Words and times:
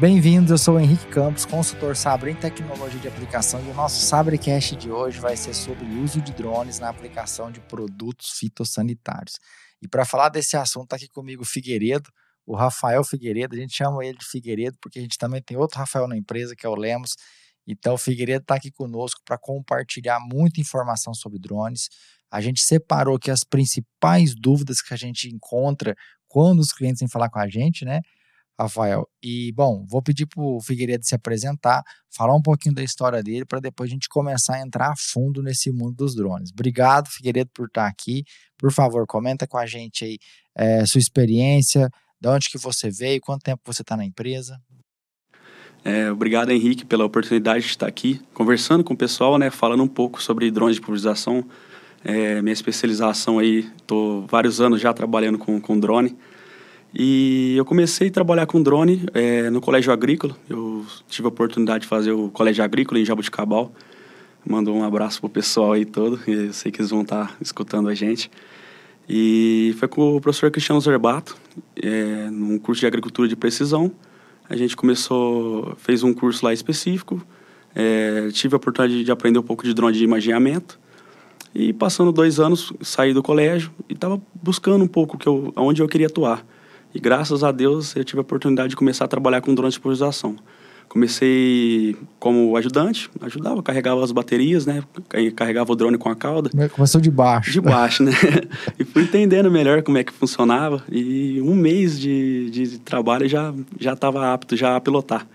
Bem-vindos, 0.00 0.52
eu 0.52 0.58
sou 0.58 0.76
o 0.76 0.80
Henrique 0.80 1.08
Campos, 1.08 1.44
consultor 1.44 1.96
Sabre 1.96 2.30
em 2.30 2.36
tecnologia 2.36 3.00
de 3.00 3.08
aplicação 3.08 3.60
e 3.66 3.68
o 3.68 3.74
nosso 3.74 4.00
Sabrecast 4.00 4.76
de 4.76 4.92
hoje 4.92 5.18
vai 5.18 5.36
ser 5.36 5.52
sobre 5.52 5.84
o 5.84 6.04
uso 6.04 6.20
de 6.20 6.32
drones 6.32 6.78
na 6.78 6.88
aplicação 6.88 7.50
de 7.50 7.58
produtos 7.58 8.30
fitossanitários. 8.38 9.40
E 9.82 9.88
para 9.88 10.04
falar 10.04 10.28
desse 10.28 10.56
assunto, 10.56 10.84
está 10.84 10.94
aqui 10.94 11.08
comigo 11.08 11.42
o 11.42 11.44
Figueiredo, 11.44 12.08
o 12.46 12.54
Rafael 12.54 13.02
Figueiredo, 13.02 13.56
a 13.56 13.58
gente 13.58 13.74
chama 13.74 14.06
ele 14.06 14.16
de 14.16 14.24
Figueiredo 14.24 14.78
porque 14.80 15.00
a 15.00 15.02
gente 15.02 15.18
também 15.18 15.42
tem 15.42 15.56
outro 15.56 15.80
Rafael 15.80 16.06
na 16.06 16.16
empresa, 16.16 16.54
que 16.54 16.64
é 16.64 16.68
o 16.68 16.76
Lemos. 16.76 17.16
Então 17.66 17.94
o 17.94 17.98
Figueiredo 17.98 18.42
está 18.42 18.54
aqui 18.54 18.70
conosco 18.70 19.20
para 19.24 19.36
compartilhar 19.36 20.20
muita 20.20 20.60
informação 20.60 21.12
sobre 21.12 21.40
drones. 21.40 21.88
A 22.30 22.40
gente 22.40 22.60
separou 22.60 23.16
aqui 23.16 23.32
as 23.32 23.42
principais 23.42 24.32
dúvidas 24.32 24.80
que 24.80 24.94
a 24.94 24.96
gente 24.96 25.28
encontra 25.28 25.96
quando 26.28 26.60
os 26.60 26.72
clientes 26.72 27.00
vêm 27.00 27.08
falar 27.08 27.28
com 27.30 27.40
a 27.40 27.48
gente, 27.48 27.84
né? 27.84 28.00
Rafael. 28.58 29.08
E, 29.22 29.52
bom, 29.52 29.86
vou 29.88 30.02
pedir 30.02 30.26
para 30.26 30.42
o 30.42 30.60
Figueiredo 30.60 31.06
se 31.06 31.14
apresentar, 31.14 31.82
falar 32.10 32.34
um 32.34 32.42
pouquinho 32.42 32.74
da 32.74 32.82
história 32.82 33.22
dele, 33.22 33.44
para 33.44 33.60
depois 33.60 33.88
a 33.88 33.92
gente 33.92 34.08
começar 34.08 34.56
a 34.56 34.60
entrar 34.60 34.90
a 34.90 34.96
fundo 34.96 35.42
nesse 35.42 35.70
mundo 35.70 35.94
dos 35.94 36.14
drones. 36.14 36.50
Obrigado, 36.50 37.08
Figueiredo, 37.08 37.50
por 37.54 37.66
estar 37.66 37.86
aqui. 37.86 38.24
Por 38.58 38.72
favor, 38.72 39.06
comenta 39.06 39.46
com 39.46 39.56
a 39.56 39.66
gente 39.66 40.04
aí 40.04 40.18
é, 40.56 40.84
sua 40.84 40.98
experiência, 40.98 41.88
de 42.20 42.28
onde 42.28 42.48
que 42.50 42.58
você 42.58 42.90
veio, 42.90 43.20
quanto 43.20 43.42
tempo 43.42 43.62
você 43.64 43.82
está 43.82 43.96
na 43.96 44.04
empresa. 44.04 44.60
É, 45.84 46.10
obrigado, 46.10 46.50
Henrique, 46.50 46.84
pela 46.84 47.04
oportunidade 47.04 47.64
de 47.64 47.70
estar 47.70 47.86
aqui 47.86 48.20
conversando 48.34 48.82
com 48.82 48.94
o 48.94 48.96
pessoal, 48.96 49.38
né, 49.38 49.50
falando 49.50 49.82
um 49.82 49.88
pouco 49.88 50.20
sobre 50.20 50.50
drones 50.50 50.76
de 50.76 50.82
pulverização. 50.82 51.46
É, 52.04 52.42
minha 52.42 52.52
especialização 52.52 53.38
aí, 53.38 53.70
estou 53.76 54.26
vários 54.26 54.60
anos 54.60 54.80
já 54.80 54.92
trabalhando 54.92 55.38
com, 55.38 55.60
com 55.60 55.78
drone. 55.78 56.16
E 56.94 57.54
eu 57.56 57.64
comecei 57.64 58.08
a 58.08 58.10
trabalhar 58.10 58.46
com 58.46 58.62
drone 58.62 59.04
é, 59.12 59.50
no 59.50 59.60
colégio 59.60 59.92
agrícola. 59.92 60.36
Eu 60.48 60.84
tive 61.08 61.26
a 61.26 61.28
oportunidade 61.28 61.82
de 61.82 61.88
fazer 61.88 62.12
o 62.12 62.30
colégio 62.30 62.64
agrícola 62.64 62.98
em 62.98 63.04
Jabuticabal. 63.04 63.72
Mando 64.46 64.72
um 64.72 64.82
abraço 64.82 65.20
pro 65.20 65.28
pessoal 65.28 65.72
aí 65.72 65.84
todo. 65.84 66.18
Eu 66.26 66.52
sei 66.52 66.72
que 66.72 66.80
eles 66.80 66.90
vão 66.90 67.02
estar 67.02 67.36
escutando 67.40 67.88
a 67.88 67.94
gente. 67.94 68.30
E 69.08 69.74
foi 69.78 69.88
com 69.88 70.16
o 70.16 70.20
professor 70.20 70.50
Cristiano 70.50 70.80
Zerbato, 70.80 71.36
é, 71.76 72.28
num 72.30 72.58
curso 72.58 72.80
de 72.80 72.86
agricultura 72.86 73.28
de 73.28 73.36
precisão. 73.36 73.92
A 74.48 74.56
gente 74.56 74.74
começou, 74.74 75.74
fez 75.76 76.02
um 76.02 76.14
curso 76.14 76.44
lá 76.44 76.52
específico. 76.52 77.22
É, 77.74 78.28
tive 78.32 78.54
a 78.54 78.56
oportunidade 78.56 79.04
de 79.04 79.12
aprender 79.12 79.38
um 79.38 79.42
pouco 79.42 79.64
de 79.64 79.74
drone 79.74 79.96
de 79.96 80.04
imaginamento. 80.04 80.78
E 81.54 81.72
passando 81.72 82.12
dois 82.12 82.40
anos, 82.40 82.72
saí 82.80 83.12
do 83.12 83.22
colégio 83.22 83.70
e 83.88 83.92
estava 83.92 84.20
buscando 84.42 84.84
um 84.84 84.88
pouco 84.88 85.18
que 85.18 85.26
eu, 85.26 85.52
onde 85.56 85.82
eu 85.82 85.88
queria 85.88 86.06
atuar. 86.06 86.44
E 86.94 86.98
graças 87.00 87.44
a 87.44 87.52
Deus 87.52 87.94
eu 87.94 88.04
tive 88.04 88.18
a 88.18 88.22
oportunidade 88.22 88.70
de 88.70 88.76
começar 88.76 89.04
a 89.04 89.08
trabalhar 89.08 89.40
com 89.40 89.54
drones 89.54 89.74
de 89.74 89.80
pulverização. 89.80 90.36
Comecei 90.88 91.94
como 92.18 92.56
ajudante, 92.56 93.10
ajudava, 93.20 93.62
carregava 93.62 94.02
as 94.02 94.10
baterias, 94.10 94.64
né? 94.64 94.82
Carregava 95.36 95.70
o 95.70 95.76
drone 95.76 95.98
com 95.98 96.08
a 96.08 96.16
cauda. 96.16 96.48
Começou 96.70 96.98
de 96.98 97.10
baixo. 97.10 97.52
De 97.52 97.60
baixo, 97.60 98.02
né? 98.02 98.12
e 98.78 98.84
fui 98.84 99.02
entendendo 99.02 99.50
melhor 99.50 99.82
como 99.82 99.98
é 99.98 100.04
que 100.04 100.12
funcionava. 100.12 100.82
E 100.90 101.42
um 101.42 101.54
mês 101.54 102.00
de, 102.00 102.48
de 102.50 102.78
trabalho 102.78 103.28
já 103.28 103.52
já 103.78 103.92
estava 103.92 104.32
apto 104.32 104.56
já 104.56 104.76
a 104.76 104.80
pilotar. 104.80 105.26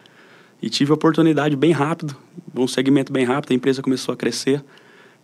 E 0.59 0.69
tive 0.71 0.91
a 0.91 0.95
oportunidade 0.95 1.55
bem 1.55 1.71
rápido, 1.71 2.15
um 2.55 2.67
segmento 2.67 3.13
bem 3.13 3.25
rápido, 3.25 3.51
a 3.51 3.55
empresa 3.55 3.83
começou 3.83 4.11
a 4.13 4.17
crescer. 4.17 4.63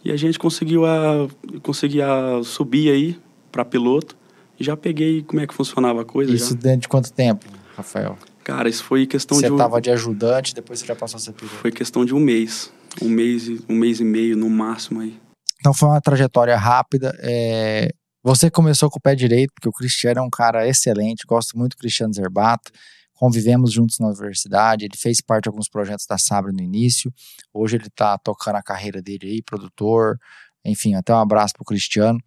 E 0.06 0.12
a 0.12 0.16
gente 0.16 0.38
conseguiu 0.38 0.86
a, 0.86 1.28
conseguia 1.64 2.08
subir 2.44 2.92
aí 2.92 3.18
para 3.52 3.66
piloto 3.66 4.19
já 4.60 4.76
peguei 4.76 5.24
como 5.24 5.40
é 5.42 5.48
que 5.48 5.54
funcionava 5.54 6.02
a 6.02 6.06
coisa. 6.06 6.34
Isso 6.34 6.54
já. 6.54 6.60
dentro 6.60 6.82
de 6.82 6.88
quanto 6.88 7.12
tempo, 7.12 7.46
Rafael? 7.76 8.18
Cara, 8.44 8.68
isso 8.68 8.84
foi 8.84 9.06
questão 9.06 9.38
você 9.38 9.44
de. 9.44 9.50
Você 9.50 9.56
estava 9.56 9.82
de 9.82 9.92
ajudante, 9.92 10.56
depois 10.56 10.80
você 10.80 10.86
já 10.86 10.96
passou 10.96 11.18
a 11.18 11.20
ser 11.22 11.34
piloto? 11.34 11.56
Foi 11.56 11.72
questão 11.72 12.04
de 12.04 12.14
um 12.14 12.20
mês. 12.20 12.72
Um 13.02 13.10
mês, 13.10 13.48
um 13.70 13.76
mês 13.76 14.00
e 14.00 14.04
meio 14.04 14.36
no 14.36 14.50
máximo 14.50 15.02
aí. 15.02 15.20
Então 15.60 15.74
foi 15.74 15.90
uma 15.90 16.02
trajetória 16.02 16.58
rápida. 16.58 17.16
É... 17.20 17.90
Você 18.24 18.50
começou 18.50 18.90
com 18.90 18.98
o 18.98 19.02
pé 19.02 19.16
direito, 19.16 19.54
porque 19.54 19.70
o 19.70 19.72
Cristiano 19.72 20.20
é 20.20 20.24
um 20.24 20.30
cara 20.30 20.68
excelente, 20.68 21.26
gosto 21.26 21.58
muito 21.58 21.76
do 21.76 21.80
Cristiano 21.80 22.14
Zerbato. 22.14 22.72
Convivemos 23.14 23.72
juntos 23.72 24.00
na 24.00 24.08
universidade, 24.08 24.86
ele 24.86 24.98
fez 24.98 25.22
parte 25.22 25.44
de 25.44 25.50
alguns 25.50 25.70
projetos 25.70 26.06
da 26.06 26.18
Sabre 26.18 26.52
no 26.52 26.62
início. 26.62 27.14
Hoje 27.54 27.78
ele 27.78 27.88
está 27.88 28.18
tocando 28.18 28.56
a 28.56 28.64
carreira 28.64 29.02
dele 29.02 29.28
aí, 29.28 29.42
produtor. 29.42 30.18
Enfim, 30.66 30.96
até 30.96 31.14
um 31.14 31.20
abraço 31.20 31.54
pro 31.54 31.66
Cristiano 31.66 32.20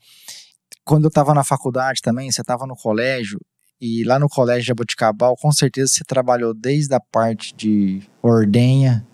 quando 0.84 1.04
eu 1.04 1.08
estava 1.08 1.34
na 1.34 1.44
faculdade 1.44 2.00
também, 2.02 2.30
você 2.30 2.40
estava 2.40 2.66
no 2.66 2.76
colégio, 2.76 3.38
e 3.80 4.04
lá 4.04 4.16
no 4.18 4.28
colégio 4.28 4.62
de 4.62 4.68
Jaboticabal, 4.68 5.36
com 5.36 5.50
certeza 5.50 5.92
você 5.92 6.04
trabalhou 6.04 6.54
desde 6.54 6.94
a 6.94 7.00
parte 7.00 7.52
de 7.54 8.00
ordenha 8.22 9.04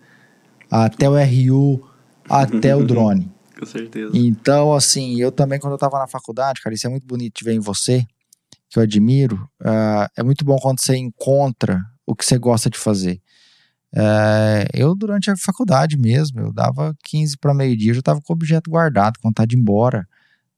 até 0.70 1.08
o 1.08 1.14
RU, 1.16 1.88
até 2.28 2.76
o 2.76 2.84
drone. 2.86 3.32
Com 3.58 3.64
certeza. 3.64 4.12
Então, 4.14 4.74
assim, 4.74 5.18
eu 5.18 5.32
também, 5.32 5.58
quando 5.58 5.72
eu 5.72 5.76
estava 5.76 5.98
na 5.98 6.06
faculdade, 6.06 6.60
cara, 6.60 6.74
isso 6.74 6.86
é 6.86 6.90
muito 6.90 7.06
bonito 7.06 7.38
de 7.38 7.44
ver 7.44 7.54
em 7.54 7.60
você, 7.60 8.04
que 8.68 8.78
eu 8.78 8.82
admiro. 8.82 9.48
Uh, 9.60 10.06
é 10.16 10.22
muito 10.22 10.44
bom 10.44 10.56
quando 10.58 10.80
você 10.80 10.96
encontra 10.96 11.80
o 12.06 12.14
que 12.14 12.24
você 12.24 12.38
gosta 12.38 12.68
de 12.68 12.78
fazer. 12.78 13.22
Uh, 13.94 14.68
eu, 14.74 14.94
durante 14.94 15.30
a 15.30 15.36
faculdade 15.36 15.96
mesmo, 15.96 16.40
eu 16.40 16.52
dava 16.52 16.94
15 17.04 17.38
para 17.38 17.54
meio-dia, 17.54 17.90
eu 17.90 17.94
já 17.94 18.00
estava 18.00 18.20
com 18.20 18.32
o 18.32 18.36
objeto 18.36 18.70
guardado, 18.70 19.18
com 19.18 19.28
vontade 19.30 19.48
de 19.48 19.56
ir 19.56 19.60
embora 19.60 20.06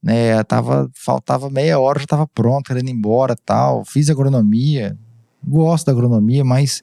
né? 0.02 0.42
Tava, 0.44 0.90
faltava 0.94 1.50
meia 1.50 1.78
hora, 1.78 1.98
já 1.98 2.04
estava 2.04 2.26
pronto, 2.26 2.66
querendo 2.66 2.88
ir 2.88 2.92
embora 2.92 3.36
tal. 3.36 3.84
Fiz 3.84 4.08
agronomia, 4.08 4.96
gosto 5.46 5.86
da 5.86 5.92
agronomia, 5.92 6.44
mas 6.44 6.82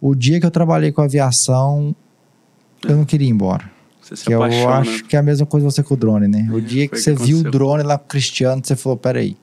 o 0.00 0.14
dia 0.14 0.40
que 0.40 0.46
eu 0.46 0.50
trabalhei 0.50 0.90
com 0.92 1.02
aviação, 1.02 1.94
eu 2.84 2.96
não 2.96 3.04
queria 3.04 3.28
ir 3.28 3.30
embora. 3.30 3.70
Você 4.00 4.16
se 4.16 4.24
que 4.24 4.32
eu 4.32 4.42
acho 4.42 5.04
que 5.04 5.14
é 5.14 5.18
a 5.18 5.22
mesma 5.22 5.46
coisa 5.46 5.64
você 5.64 5.82
com 5.82 5.94
o 5.94 5.96
drone, 5.96 6.26
né? 6.26 6.48
É, 6.50 6.52
o 6.52 6.60
dia 6.60 6.88
que, 6.88 6.94
que 6.94 7.00
você 7.00 7.14
viu 7.14 7.38
o 7.38 7.42
drone 7.42 7.82
lá 7.82 7.96
pro 7.96 8.08
Cristiano, 8.08 8.60
você 8.64 8.74
falou, 8.74 8.96
peraí. 8.96 9.36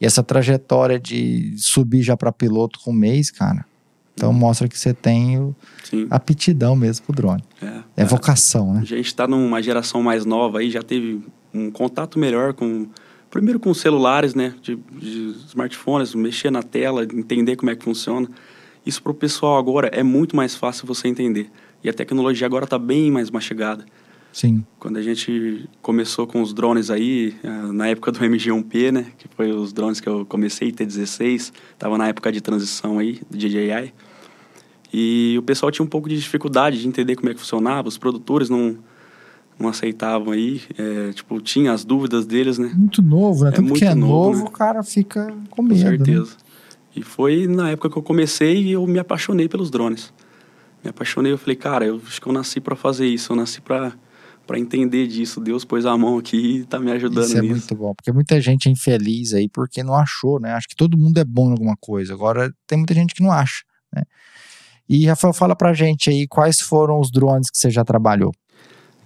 E 0.00 0.06
essa 0.06 0.22
trajetória 0.22 0.98
de 0.98 1.54
subir 1.58 2.02
já 2.02 2.16
para 2.16 2.32
piloto 2.32 2.80
com 2.80 2.90
um 2.90 2.94
mês, 2.94 3.30
cara, 3.30 3.66
então 4.14 4.30
hum. 4.30 4.34
mostra 4.34 4.66
que 4.66 4.78
você 4.78 4.94
tem 4.94 5.54
Sim. 5.84 6.06
aptidão 6.10 6.74
mesmo 6.74 7.04
pro 7.04 7.14
drone. 7.14 7.44
É, 7.60 7.66
é, 7.66 7.82
é 7.96 8.04
vocação, 8.04 8.72
né? 8.72 8.80
A 8.80 8.84
gente 8.84 9.06
está 9.06 9.28
numa 9.28 9.62
geração 9.62 10.02
mais 10.02 10.24
nova 10.24 10.60
aí, 10.60 10.70
já 10.70 10.82
teve 10.82 11.22
um 11.52 11.70
contato 11.70 12.18
melhor 12.18 12.52
com 12.54 12.88
primeiro 13.30 13.60
com 13.60 13.72
celulares, 13.72 14.34
né, 14.34 14.54
de, 14.60 14.76
de, 14.76 15.34
smartphones, 15.46 16.14
mexer 16.14 16.50
na 16.50 16.62
tela, 16.62 17.04
entender 17.04 17.56
como 17.56 17.70
é 17.70 17.76
que 17.76 17.84
funciona. 17.84 18.28
Isso 18.84 19.02
para 19.02 19.12
o 19.12 19.14
pessoal 19.14 19.56
agora 19.56 19.88
é 19.88 20.02
muito 20.02 20.34
mais 20.34 20.54
fácil 20.54 20.86
você 20.86 21.06
entender. 21.06 21.50
E 21.82 21.88
a 21.88 21.92
tecnologia 21.92 22.46
agora 22.46 22.64
está 22.64 22.78
bem 22.78 23.10
mais 23.10 23.30
mastigada. 23.30 23.84
Sim. 24.32 24.64
Quando 24.78 24.96
a 24.96 25.02
gente 25.02 25.68
começou 25.82 26.26
com 26.26 26.40
os 26.40 26.52
drones 26.52 26.90
aí, 26.90 27.34
eh, 27.42 27.48
na 27.72 27.88
época 27.88 28.12
do 28.12 28.18
MG1P, 28.24 28.92
né, 28.92 29.06
que 29.18 29.26
foi 29.28 29.52
os 29.52 29.72
drones 29.72 30.00
que 30.00 30.08
eu 30.08 30.24
comecei, 30.24 30.72
T16, 30.72 31.52
estava 31.72 31.98
na 31.98 32.08
época 32.08 32.30
de 32.30 32.40
transição 32.40 32.98
aí, 32.98 33.20
do 33.28 33.36
DJI. 33.36 33.92
E 34.92 35.36
o 35.38 35.42
pessoal 35.42 35.70
tinha 35.70 35.84
um 35.84 35.88
pouco 35.88 36.08
de 36.08 36.16
dificuldade 36.16 36.80
de 36.80 36.88
entender 36.88 37.16
como 37.16 37.28
é 37.28 37.34
que 37.34 37.40
funcionava, 37.40 37.88
os 37.88 37.98
produtores 37.98 38.48
não 38.48 38.78
não 39.60 39.68
aceitavam 39.68 40.32
aí. 40.32 40.62
É, 40.76 41.12
tipo, 41.12 41.40
tinha 41.40 41.72
as 41.72 41.84
dúvidas 41.84 42.26
deles, 42.26 42.58
né? 42.58 42.72
Muito 42.74 43.02
novo, 43.02 43.44
né? 43.44 43.50
É 43.50 43.52
Tanto 43.52 43.74
que 43.74 43.84
é 43.84 43.94
novo, 43.94 44.30
novo 44.30 44.38
né? 44.38 44.44
o 44.48 44.50
cara 44.50 44.82
fica 44.82 45.32
com 45.50 45.62
medo. 45.62 45.80
Com 45.80 45.84
né? 45.84 45.90
certeza. 45.90 46.30
Né? 46.30 46.50
E 46.96 47.02
foi 47.02 47.46
na 47.46 47.70
época 47.70 47.90
que 47.90 47.98
eu 47.98 48.02
comecei 48.02 48.62
e 48.62 48.72
eu 48.72 48.86
me 48.86 48.98
apaixonei 48.98 49.48
pelos 49.48 49.70
drones. 49.70 50.12
Me 50.82 50.90
apaixonei, 50.90 51.32
eu 51.32 51.38
falei, 51.38 51.56
cara, 51.56 51.84
eu 51.84 52.00
acho 52.04 52.20
que 52.20 52.26
eu 52.26 52.32
nasci 52.32 52.60
para 52.60 52.74
fazer 52.74 53.06
isso, 53.06 53.32
eu 53.32 53.36
nasci 53.36 53.60
para 53.60 53.92
para 54.46 54.58
entender 54.58 55.06
disso. 55.06 55.40
Deus 55.40 55.64
pôs 55.64 55.86
a 55.86 55.96
mão 55.96 56.18
aqui 56.18 56.56
e 56.56 56.64
tá 56.64 56.80
me 56.80 56.90
ajudando 56.90 57.24
Isso 57.24 57.38
é 57.38 57.40
nisso. 57.40 57.52
muito 57.54 57.74
bom, 57.76 57.94
porque 57.94 58.10
muita 58.10 58.40
gente 58.40 58.68
é 58.68 58.72
infeliz 58.72 59.32
aí 59.32 59.48
porque 59.48 59.80
não 59.80 59.94
achou, 59.94 60.40
né? 60.40 60.54
Acho 60.54 60.66
que 60.66 60.74
todo 60.74 60.98
mundo 60.98 61.18
é 61.18 61.24
bom 61.24 61.50
em 61.50 61.52
alguma 61.52 61.76
coisa. 61.78 62.12
Agora 62.12 62.52
tem 62.66 62.76
muita 62.76 62.92
gente 62.92 63.14
que 63.14 63.22
não 63.22 63.30
acha, 63.30 63.62
né? 63.94 64.02
E 64.88 65.06
Rafael, 65.06 65.32
fala 65.32 65.54
pra 65.54 65.72
gente 65.72 66.10
aí 66.10 66.26
quais 66.26 66.58
foram 66.58 66.98
os 66.98 67.12
drones 67.12 67.48
que 67.48 67.56
você 67.56 67.70
já 67.70 67.84
trabalhou. 67.84 68.32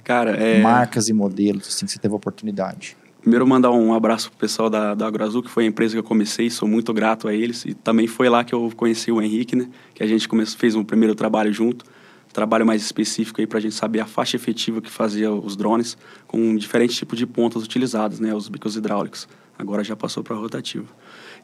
Cara, 0.04 0.32
é... 0.32 0.60
Marcas 0.60 1.08
e 1.08 1.14
modelos, 1.14 1.66
assim, 1.66 1.86
que 1.86 1.92
você 1.92 1.98
teve 1.98 2.14
oportunidade. 2.14 2.96
Primeiro, 3.22 3.46
mandar 3.46 3.70
um 3.70 3.94
abraço 3.94 4.28
pro 4.28 4.38
pessoal 4.38 4.68
da, 4.68 4.94
da 4.94 5.06
AgroAzul, 5.06 5.42
que 5.42 5.48
foi 5.48 5.64
a 5.64 5.66
empresa 5.66 5.94
que 5.94 5.98
eu 5.98 6.04
comecei, 6.04 6.50
sou 6.50 6.68
muito 6.68 6.92
grato 6.92 7.26
a 7.26 7.32
eles. 7.32 7.64
E 7.64 7.72
também 7.72 8.06
foi 8.06 8.28
lá 8.28 8.44
que 8.44 8.54
eu 8.54 8.70
conheci 8.76 9.10
o 9.10 9.20
Henrique, 9.20 9.56
né? 9.56 9.66
Que 9.94 10.02
a 10.02 10.06
gente 10.06 10.28
começou, 10.28 10.58
fez 10.58 10.74
um 10.74 10.84
primeiro 10.84 11.14
trabalho 11.14 11.50
junto. 11.50 11.86
Trabalho 12.34 12.66
mais 12.66 12.82
específico 12.82 13.40
aí 13.40 13.46
para 13.46 13.58
a 13.58 13.62
gente 13.62 13.74
saber 13.74 14.00
a 14.00 14.06
faixa 14.06 14.36
efetiva 14.36 14.82
que 14.82 14.90
fazia 14.90 15.32
os 15.32 15.56
drones, 15.56 15.96
com 16.26 16.54
diferentes 16.54 16.96
tipos 16.96 17.18
de 17.18 17.26
pontas 17.26 17.62
utilizadas, 17.62 18.20
né? 18.20 18.34
Os 18.34 18.46
bicos 18.50 18.76
hidráulicos. 18.76 19.26
Agora 19.58 19.82
já 19.82 19.96
passou 19.96 20.22
para 20.22 20.36
rotativo. 20.36 20.88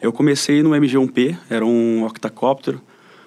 Eu 0.02 0.12
comecei 0.12 0.62
no 0.62 0.70
MG1P, 0.70 1.38
era 1.48 1.64
um 1.64 2.04
octacóptero, 2.04 2.82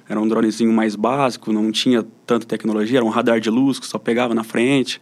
era 0.08 0.22
um 0.22 0.28
dronezinho 0.28 0.72
mais 0.72 0.96
básico, 0.96 1.52
não 1.52 1.72
tinha 1.72 2.06
tanta 2.28 2.46
tecnologia, 2.46 3.00
era 3.00 3.06
um 3.06 3.10
radar 3.10 3.40
de 3.40 3.50
luz 3.50 3.80
que 3.80 3.88
só 3.88 3.98
pegava 3.98 4.36
na 4.36 4.44
frente 4.44 5.02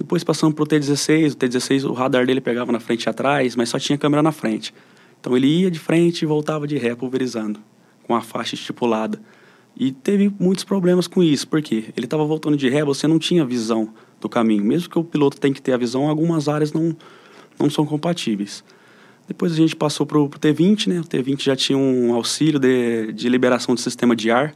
depois 0.00 0.24
passamos 0.24 0.54
para 0.54 0.62
o 0.62 0.66
T16, 0.66 1.34
o 1.34 1.36
T16 1.36 1.84
o 1.84 1.92
radar 1.92 2.24
dele 2.24 2.40
pegava 2.40 2.72
na 2.72 2.80
frente 2.80 3.04
e 3.04 3.10
atrás, 3.10 3.54
mas 3.54 3.68
só 3.68 3.78
tinha 3.78 3.98
câmera 3.98 4.22
na 4.22 4.32
frente. 4.32 4.72
Então 5.20 5.36
ele 5.36 5.46
ia 5.46 5.70
de 5.70 5.78
frente 5.78 6.22
e 6.22 6.26
voltava 6.26 6.66
de 6.66 6.78
ré, 6.78 6.94
pulverizando, 6.94 7.60
com 8.04 8.14
a 8.16 8.22
faixa 8.22 8.54
estipulada. 8.54 9.20
E 9.76 9.92
teve 9.92 10.32
muitos 10.40 10.64
problemas 10.64 11.06
com 11.06 11.22
isso, 11.22 11.46
porque 11.46 11.92
ele 11.94 12.06
estava 12.06 12.24
voltando 12.24 12.56
de 12.56 12.66
ré, 12.70 12.82
você 12.82 13.06
não 13.06 13.18
tinha 13.18 13.44
visão 13.44 13.92
do 14.18 14.26
caminho. 14.26 14.64
Mesmo 14.64 14.88
que 14.88 14.98
o 14.98 15.04
piloto 15.04 15.38
tenha 15.38 15.52
que 15.52 15.60
ter 15.60 15.74
a 15.74 15.76
visão, 15.76 16.08
algumas 16.08 16.48
áreas 16.48 16.72
não, 16.72 16.96
não 17.58 17.68
são 17.68 17.84
compatíveis. 17.84 18.64
Depois 19.28 19.52
a 19.52 19.56
gente 19.56 19.76
passou 19.76 20.06
para 20.06 20.18
o 20.18 20.30
T20, 20.30 20.86
né? 20.86 21.00
O 21.00 21.04
T20 21.04 21.42
já 21.42 21.54
tinha 21.54 21.76
um 21.76 22.14
auxílio 22.14 22.58
de, 22.58 23.12
de 23.12 23.28
liberação 23.28 23.74
do 23.74 23.80
sistema 23.82 24.16
de 24.16 24.30
ar, 24.30 24.54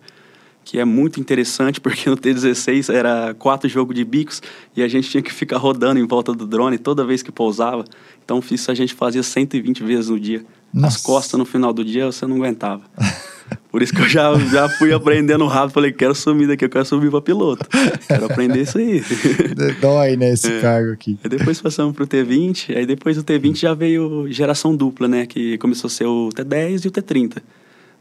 que 0.65 0.79
é 0.79 0.85
muito 0.85 1.21
interessante, 1.21 1.81
porque 1.81 2.09
no 2.09 2.17
T16 2.17 2.93
era 2.93 3.35
quatro 3.35 3.69
jogos 3.69 3.95
de 3.95 4.05
bicos 4.05 4.43
e 4.75 4.83
a 4.83 4.89
gente 4.89 5.09
tinha 5.11 5.23
que 5.23 5.33
ficar 5.33 5.59
rodando 5.59 6.01
em 6.01 6.07
volta 6.07 6.33
do 6.33 6.47
drone 6.47 6.79
toda 6.79 7.05
vez 7.05 7.23
que 7.23 7.31
pousava. 7.31 7.85
Então 8.25 8.43
isso 8.51 8.71
a 8.71 8.75
gente 8.75 8.95
fazia 8.95 9.23
120 9.23 9.85
vezes 9.85 10.09
no 10.09 10.19
dia. 10.19 10.45
Nossa. 10.73 10.97
As 10.97 11.03
costas 11.03 11.39
no 11.39 11.45
final 11.45 11.73
do 11.73 11.85
dia 11.85 12.07
você 12.07 12.27
não 12.27 12.37
aguentava. 12.37 12.83
Por 13.71 13.83
isso 13.83 13.93
que 13.93 14.01
eu 14.01 14.09
já, 14.09 14.33
já 14.39 14.69
fui 14.69 14.93
aprendendo 14.93 15.47
rápido. 15.47 15.73
Falei, 15.73 15.93
quero 15.93 16.15
sumir 16.15 16.47
daqui, 16.47 16.65
eu 16.65 16.69
quero 16.69 16.85
subir 16.85 17.11
para 17.11 17.21
piloto. 17.21 17.67
Quero 18.07 18.27
aprender 18.27 18.63
isso 18.63 18.79
aí. 18.79 19.03
Dói, 19.83 20.17
né, 20.17 20.33
esse 20.33 20.51
é. 20.51 20.61
cargo 20.61 20.93
aqui. 20.93 21.19
Aí 21.23 21.29
depois 21.29 21.61
passamos 21.61 21.95
pro 21.95 22.07
T20. 22.07 22.77
Aí 22.77 22.87
depois 22.87 23.17
do 23.17 23.25
T20 23.25 23.57
já 23.57 23.75
veio 23.75 24.27
geração 24.31 24.75
dupla, 24.75 25.09
né? 25.09 25.27
Que 25.27 25.59
começou 25.59 25.89
a 25.89 25.91
ser 25.91 26.07
o 26.07 26.29
T10 26.31 26.85
e 26.85 26.89
o 26.89 26.91
T30. 26.91 27.43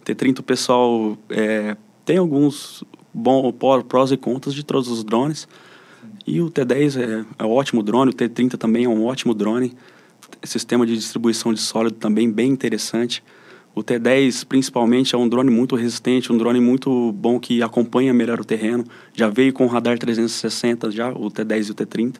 T30 0.06 0.40
o 0.40 0.44
pessoal 0.44 1.18
é, 1.30 1.76
tem 2.06 2.18
alguns 2.18 2.84
bons 3.14 3.54
prós 3.88 4.12
e 4.12 4.18
contras 4.18 4.56
de 4.56 4.64
todos 4.64 4.90
os 4.90 5.04
drones. 5.04 5.48
E 6.26 6.42
o 6.42 6.50
T10 6.50 7.00
é, 7.00 7.26
é 7.40 7.46
um 7.46 7.52
ótimo 7.52 7.84
drone, 7.84 8.12
o 8.12 8.14
T30 8.14 8.58
também 8.58 8.86
é 8.86 8.90
um 8.90 9.06
ótimo 9.06 9.34
drone. 9.34 9.74
Sistema 10.44 10.86
de 10.86 10.96
distribuição 10.96 11.54
de 11.54 11.60
sólido 11.60 11.96
também 11.96 12.30
bem 12.32 12.50
interessante. 12.50 13.24
O 13.76 13.82
T10, 13.82 14.46
principalmente, 14.46 15.16
é 15.16 15.18
um 15.18 15.28
drone 15.28 15.50
muito 15.50 15.76
resistente, 15.76 16.32
um 16.32 16.38
drone 16.38 16.60
muito 16.60 17.12
bom 17.14 17.40
que 17.40 17.64
acompanha 17.64 18.14
melhor 18.14 18.40
o 18.40 18.46
terreno. 18.46 18.84
Já 19.14 19.30
veio 19.30 19.52
com 19.52 19.66
radar 19.66 19.98
360, 19.98 20.92
já, 20.92 21.12
o 21.12 21.32
T10 21.32 21.70
e 21.70 21.72
o 21.72 21.76
T30. 21.76 22.16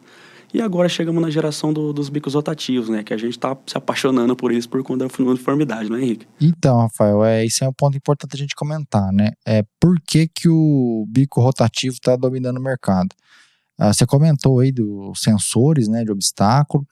E 0.54 0.62
agora 0.62 0.88
chegamos 0.88 1.20
na 1.20 1.28
geração 1.28 1.72
do, 1.72 1.92
dos 1.92 2.08
bicos 2.08 2.34
rotativos, 2.34 2.88
né? 2.88 3.02
Que 3.02 3.12
a 3.12 3.16
gente 3.16 3.32
está 3.32 3.58
se 3.66 3.76
apaixonando 3.76 4.36
por 4.36 4.52
eles 4.52 4.68
por 4.68 4.80
conta 4.84 5.08
da 5.08 5.24
uniformidade, 5.24 5.90
não 5.90 5.96
é, 5.96 6.02
Henrique? 6.02 6.28
Então, 6.40 6.78
Rafael, 6.78 7.24
é, 7.24 7.44
isso 7.44 7.64
é 7.64 7.68
um 7.68 7.72
ponto 7.72 7.96
importante 7.96 8.36
a 8.36 8.38
gente 8.38 8.54
comentar, 8.54 9.12
né? 9.12 9.32
É 9.44 9.64
por 9.80 10.00
que, 10.06 10.28
que 10.28 10.48
o 10.48 11.06
bico 11.08 11.40
rotativo 11.40 11.94
está 11.94 12.14
dominando 12.14 12.58
o 12.58 12.62
mercado? 12.62 13.08
Ah, 13.76 13.92
você 13.92 14.06
comentou 14.06 14.60
aí 14.60 14.70
dos 14.70 15.20
sensores, 15.20 15.88
né, 15.88 16.04
de 16.04 16.12
obstáculo. 16.12 16.86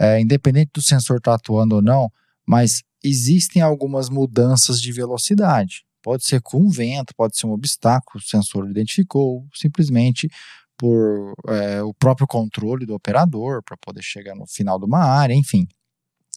É, 0.00 0.20
independente 0.20 0.70
do 0.72 0.80
sensor 0.80 1.16
estar 1.16 1.32
tá 1.32 1.36
atuando 1.36 1.74
ou 1.74 1.82
não, 1.82 2.08
mas 2.46 2.84
existem 3.02 3.60
algumas 3.60 4.08
mudanças 4.08 4.80
de 4.80 4.92
velocidade. 4.92 5.82
Pode 6.04 6.24
ser 6.24 6.40
com 6.40 6.68
vento, 6.68 7.12
pode 7.16 7.36
ser 7.36 7.46
um 7.46 7.52
obstáculo, 7.52 8.22
o 8.24 8.28
sensor 8.28 8.70
identificou, 8.70 9.44
simplesmente 9.52 10.28
por 10.76 11.34
é, 11.48 11.82
o 11.82 11.94
próprio 11.94 12.26
controle 12.26 12.86
do 12.86 12.94
operador 12.94 13.62
para 13.62 13.76
poder 13.76 14.02
chegar 14.02 14.34
no 14.34 14.46
final 14.46 14.78
de 14.78 14.86
uma 14.86 14.98
área, 14.98 15.34
enfim. 15.34 15.66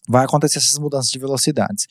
Vai 0.07 0.25
acontecer 0.25 0.59
essas 0.59 0.77
mudanças 0.77 1.09
de 1.09 1.17
velocidades. 1.17 1.87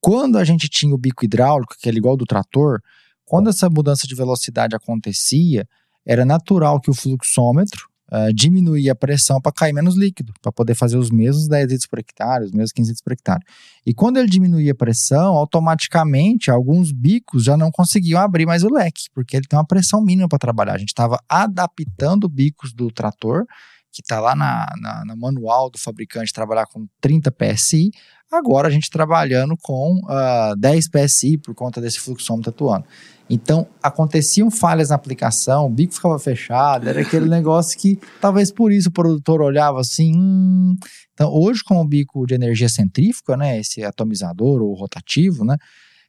Quando 0.00 0.36
a 0.36 0.44
gente 0.44 0.68
tinha 0.68 0.94
o 0.94 0.98
bico 0.98 1.24
hidráulico, 1.24 1.76
que 1.78 1.88
é 1.88 1.92
igual 1.92 2.16
do 2.16 2.24
trator, 2.24 2.80
quando 3.24 3.48
essa 3.48 3.70
mudança 3.70 4.06
de 4.06 4.14
velocidade 4.14 4.74
acontecia, 4.74 5.66
era 6.04 6.24
natural 6.24 6.80
que 6.80 6.90
o 6.90 6.94
fluxômetro 6.94 7.91
uh, 8.12 8.32
diminuir 8.34 8.90
a 8.90 8.94
pressão 8.94 9.40
para 9.40 9.50
cair 9.50 9.72
menos 9.72 9.96
líquido, 9.96 10.34
para 10.42 10.52
poder 10.52 10.74
fazer 10.74 10.98
os 10.98 11.10
mesmos 11.10 11.48
10 11.48 11.70
litros 11.70 11.86
por 11.86 11.98
hectare, 11.98 12.44
os 12.44 12.52
mesmos 12.52 12.72
15 12.72 12.90
litros 12.90 13.02
por 13.02 13.12
hectare. 13.12 13.42
E 13.86 13.94
quando 13.94 14.18
ele 14.18 14.28
diminuía 14.28 14.72
a 14.72 14.74
pressão, 14.74 15.34
automaticamente 15.34 16.50
alguns 16.50 16.92
bicos 16.92 17.44
já 17.44 17.56
não 17.56 17.70
conseguiam 17.70 18.20
abrir 18.20 18.44
mais 18.44 18.62
o 18.62 18.72
leque, 18.72 19.04
porque 19.14 19.36
ele 19.36 19.46
tem 19.48 19.58
uma 19.58 19.66
pressão 19.66 20.02
mínima 20.02 20.28
para 20.28 20.38
trabalhar. 20.38 20.74
A 20.74 20.78
gente 20.78 20.90
estava 20.90 21.18
adaptando 21.28 22.28
bicos 22.28 22.74
do 22.74 22.90
trator, 22.90 23.46
que 23.90 24.00
está 24.00 24.20
lá 24.20 24.34
na, 24.34 24.66
na, 24.80 25.04
no 25.04 25.16
manual 25.16 25.70
do 25.70 25.78
fabricante, 25.78 26.32
trabalhar 26.32 26.66
com 26.66 26.86
30 27.00 27.30
PSI, 27.30 27.90
agora 28.30 28.68
a 28.68 28.70
gente 28.70 28.88
trabalhando 28.88 29.54
com 29.60 30.00
uh, 30.04 30.10
ah, 30.10 30.54
10 30.56 30.88
PSI 30.88 31.36
por 31.36 31.54
conta 31.54 31.80
desse 31.80 32.00
fluxômetro 32.00 32.50
atuando. 32.50 32.86
Então, 33.34 33.66
aconteciam 33.82 34.50
falhas 34.50 34.90
na 34.90 34.94
aplicação, 34.94 35.64
o 35.64 35.70
bico 35.70 35.94
ficava 35.94 36.18
fechado, 36.18 36.86
era 36.86 37.00
aquele 37.00 37.30
negócio 37.30 37.78
que 37.78 37.98
talvez 38.20 38.52
por 38.52 38.70
isso 38.70 38.90
o 38.90 38.92
produtor 38.92 39.40
olhava 39.40 39.80
assim. 39.80 40.12
Hum. 40.14 40.76
Então, 41.14 41.32
hoje, 41.32 41.64
com 41.64 41.80
o 41.80 41.88
bico 41.88 42.26
de 42.26 42.34
energia 42.34 42.68
centrífuga, 42.68 43.34
né, 43.34 43.58
esse 43.58 43.82
atomizador 43.82 44.60
ou 44.60 44.74
rotativo, 44.74 45.46
né, 45.46 45.56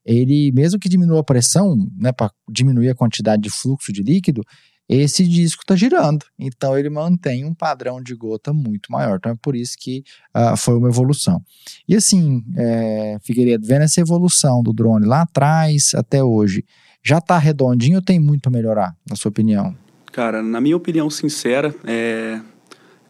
ele, 0.05 0.51
mesmo 0.51 0.77
que 0.77 0.89
diminua 0.89 1.21
a 1.21 1.23
pressão, 1.23 1.77
né, 1.95 2.11
para 2.11 2.29
diminuir 2.51 2.89
a 2.89 2.95
quantidade 2.95 3.41
de 3.41 3.49
fluxo 3.49 3.93
de 3.93 4.03
líquido, 4.03 4.41
esse 4.89 5.25
disco 5.25 5.63
está 5.63 5.77
girando. 5.77 6.25
Então 6.37 6.77
ele 6.77 6.89
mantém 6.89 7.45
um 7.45 7.53
padrão 7.53 8.03
de 8.03 8.13
gota 8.13 8.51
muito 8.51 8.91
maior. 8.91 9.15
Então 9.15 9.31
é 9.31 9.35
por 9.41 9.55
isso 9.55 9.77
que 9.79 10.03
uh, 10.35 10.57
foi 10.57 10.77
uma 10.77 10.89
evolução. 10.89 11.41
E 11.87 11.95
assim, 11.95 12.43
é, 12.57 13.17
Figueiredo, 13.23 13.65
vendo 13.65 13.83
essa 13.83 14.01
evolução 14.01 14.61
do 14.61 14.73
drone 14.73 15.05
lá 15.05 15.21
atrás 15.21 15.91
até 15.95 16.21
hoje, 16.21 16.65
já 17.03 17.17
está 17.17 17.37
redondinho 17.37 17.97
ou 17.97 18.01
tem 18.01 18.19
muito 18.19 18.47
a 18.47 18.49
melhorar, 18.49 18.95
na 19.07 19.15
sua 19.15 19.29
opinião? 19.29 19.75
Cara, 20.11 20.41
na 20.41 20.61
minha 20.61 20.77
opinião 20.77 21.09
sincera, 21.09 21.75
é, 21.85 22.39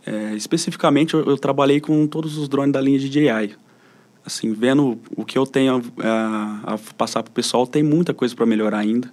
é, 0.06 0.34
especificamente 0.36 1.14
eu, 1.14 1.24
eu, 1.26 1.38
trabalhei 1.38 1.80
com 1.80 2.08
todos 2.08 2.38
os 2.38 2.50
drones 2.50 2.74
da 2.74 2.82
linha 2.82 2.98
de 2.98 3.10
DJI. 3.10 3.56
Assim, 4.26 4.54
vendo 4.54 4.98
o 5.16 5.26
que 5.26 5.38
eu 5.38 5.46
tenho 5.46 5.82
a, 6.00 6.74
a 6.74 6.78
passar 6.98 7.22
para 7.22 7.30
o 7.30 7.34
pessoal, 7.34 7.68
tem 7.68 7.84
muita 7.84 8.14
coisa 8.14 8.34
para 8.36 8.46
melhorar 8.46 8.80
ainda. 8.80 9.12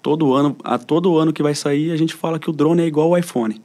Todo 0.00 0.32
ano, 0.34 0.56
a 0.64 0.78
todo 0.78 1.18
ano 1.18 1.32
que 1.32 1.42
vai 1.42 1.54
sair, 1.54 1.90
a 1.90 1.96
gente 1.96 2.14
fala 2.14 2.38
que 2.38 2.48
o 2.48 2.52
drone 2.52 2.82
é 2.82 2.86
igual 2.86 3.12
ao 3.12 3.18
iPhone. 3.18 3.60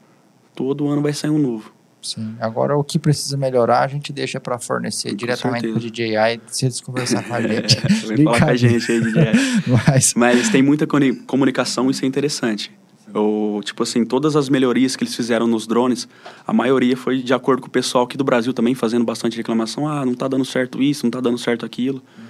Todo 0.56 0.88
ano 0.88 1.02
vai 1.02 1.14
sair 1.14 1.30
um 1.30 1.38
novo. 1.38 1.72
Sim. 2.16 2.36
Agora, 2.40 2.78
o 2.78 2.84
que 2.84 2.98
precisa 2.98 3.36
melhorar, 3.38 3.82
a 3.82 3.88
gente 3.88 4.14
deixa 4.14 4.40
para 4.40 4.58
fornecer 4.58 5.10
com 5.10 5.16
diretamente 5.16 5.68
para 5.68 5.78
o 5.78 5.80
DJI 5.80 6.42
se 6.48 6.66
eles 6.66 6.82
conversar 6.82 7.24
com 7.24 7.34
a 7.34 7.42
gente. 7.46 7.78
É, 7.78 8.08
vem 8.08 8.24
falar 8.24 8.40
com 8.40 8.46
a 8.46 8.56
gente 8.56 8.92
aí, 8.92 9.00
DJI. 9.02 9.64
Mas... 9.88 10.14
Mas 10.16 10.50
tem 10.50 10.62
muita 10.62 10.88
comunicação, 11.26 11.90
isso 11.90 12.04
é 12.06 12.08
interessante. 12.08 12.72
Ou, 13.14 13.64
tipo 13.64 13.84
assim, 13.84 14.06
todas 14.06 14.36
as 14.36 14.50
melhorias 14.50 14.96
que 14.96 15.04
eles 15.04 15.16
fizeram 15.16 15.48
nos 15.48 15.66
drones, 15.66 16.08
a 16.46 16.52
maioria 16.52 16.96
foi 16.98 17.22
de 17.22 17.34
acordo 17.34 17.62
com 17.62 17.68
o 17.68 17.72
pessoal 17.72 18.04
aqui 18.04 18.18
do 18.18 18.24
Brasil 18.24 18.54
também, 18.54 18.76
fazendo 18.76 19.06
bastante 19.06 19.38
reclamação. 19.38 19.88
Ah, 19.88 20.06
não 20.06 20.14
tá 20.14 20.28
dando 20.28 20.44
certo 20.44 20.82
isso, 20.82 21.06
não 21.06 21.12
tá 21.12 21.22
dando 21.22 21.38
certo 21.38 21.66
aquilo. 21.66 21.98
Uhum. 22.18 22.26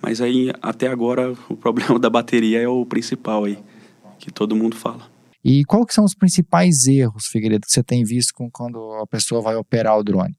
Mas 0.00 0.20
aí, 0.20 0.52
até 0.62 0.86
agora, 0.88 1.34
o 1.48 1.56
problema 1.56 1.98
da 2.00 2.08
bateria 2.08 2.60
é 2.60 2.68
o 2.68 2.86
principal 2.86 3.44
aí, 3.44 3.58
que 4.18 4.30
todo 4.30 4.54
mundo 4.54 4.76
fala. 4.76 5.09
E 5.44 5.64
que 5.64 5.94
são 5.94 6.04
os 6.04 6.14
principais 6.14 6.86
erros, 6.86 7.26
Figueiredo, 7.26 7.66
que 7.66 7.72
você 7.72 7.82
tem 7.82 8.04
visto 8.04 8.32
com 8.34 8.50
quando 8.50 8.78
a 9.02 9.06
pessoa 9.06 9.40
vai 9.40 9.56
operar 9.56 9.98
o 9.98 10.04
drone? 10.04 10.36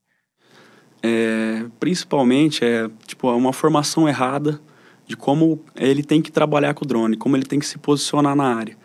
É, 1.02 1.66
principalmente 1.80 2.64
é 2.64 2.88
tipo 3.08 3.28
é 3.28 3.34
uma 3.34 3.52
formação 3.52 4.08
errada 4.08 4.62
de 5.08 5.18
como 5.18 5.60
ele 5.76 6.04
tem 6.04 6.22
que 6.22 6.32
trabalhar 6.32 6.76
com 6.76 6.86
o 6.86 6.88
drone, 6.88 7.18
como 7.18 7.36
ele 7.36 7.46
tem 7.46 7.60
que 7.60 7.66
se 7.66 7.80
posicionar 7.80 8.36
na 8.36 8.56
área. 8.56 8.78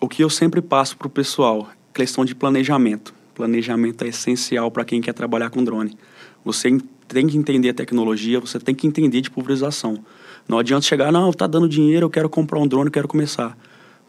O 0.00 0.08
que 0.08 0.22
eu 0.22 0.28
sempre 0.28 0.60
passo 0.60 0.96
para 0.96 1.06
o 1.06 1.10
pessoal, 1.10 1.68
questão 1.94 2.24
de 2.24 2.34
planejamento. 2.34 3.14
Planejamento 3.34 4.02
é 4.04 4.08
essencial 4.08 4.70
para 4.70 4.84
quem 4.84 5.00
quer 5.00 5.12
trabalhar 5.12 5.50
com 5.50 5.62
drone. 5.62 5.96
Você 6.44 6.76
tem 7.06 7.26
que 7.28 7.36
entender 7.36 7.70
a 7.70 7.74
tecnologia, 7.74 8.40
você 8.40 8.58
tem 8.58 8.74
que 8.74 8.86
entender 8.86 9.20
de 9.20 9.30
pulverização. 9.30 10.04
Não 10.48 10.58
adianta 10.58 10.82
chegar, 10.82 11.12
não, 11.12 11.32
tá 11.32 11.46
dando 11.46 11.68
dinheiro, 11.68 12.06
eu 12.06 12.10
quero 12.10 12.28
comprar 12.28 12.58
um 12.58 12.66
drone, 12.66 12.88
eu 12.88 12.92
quero 12.92 13.06
começar 13.06 13.56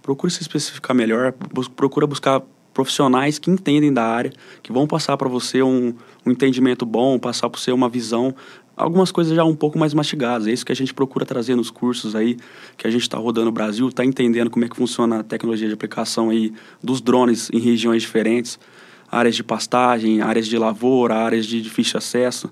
procure 0.01 0.31
se 0.31 0.41
especificar 0.41 0.95
melhor, 0.95 1.33
procura 1.75 2.07
buscar 2.07 2.41
profissionais 2.73 3.37
que 3.37 3.49
entendem 3.49 3.91
da 3.91 4.05
área, 4.05 4.31
que 4.63 4.71
vão 4.71 4.87
passar 4.87 5.17
para 5.17 5.27
você 5.27 5.61
um, 5.61 5.93
um, 6.25 6.31
entendimento 6.31 6.85
bom, 6.85 7.19
passar 7.19 7.49
para 7.49 7.59
você 7.59 7.71
uma 7.71 7.89
visão, 7.89 8.33
algumas 8.77 9.11
coisas 9.11 9.35
já 9.35 9.43
um 9.43 9.55
pouco 9.55 9.77
mais 9.77 9.93
mastigadas. 9.93 10.47
É 10.47 10.51
isso 10.51 10.65
que 10.65 10.71
a 10.71 10.75
gente 10.75 10.93
procura 10.93 11.25
trazer 11.25 11.55
nos 11.55 11.69
cursos 11.69 12.15
aí, 12.15 12.37
que 12.77 12.87
a 12.87 12.89
gente 12.89 13.01
está 13.01 13.17
rodando 13.17 13.47
no 13.47 13.51
Brasil, 13.51 13.89
está 13.89 14.05
entendendo 14.05 14.49
como 14.49 14.63
é 14.63 14.69
que 14.69 14.75
funciona 14.75 15.19
a 15.19 15.23
tecnologia 15.23 15.67
de 15.67 15.73
aplicação 15.73 16.29
aí 16.29 16.53
dos 16.81 17.01
drones 17.01 17.49
em 17.51 17.59
regiões 17.59 18.01
diferentes, 18.01 18.57
áreas 19.11 19.35
de 19.35 19.43
pastagem, 19.43 20.21
áreas 20.21 20.47
de 20.47 20.57
lavoura, 20.57 21.15
áreas 21.15 21.45
de 21.45 21.61
difícil 21.61 21.97
acesso. 21.97 22.49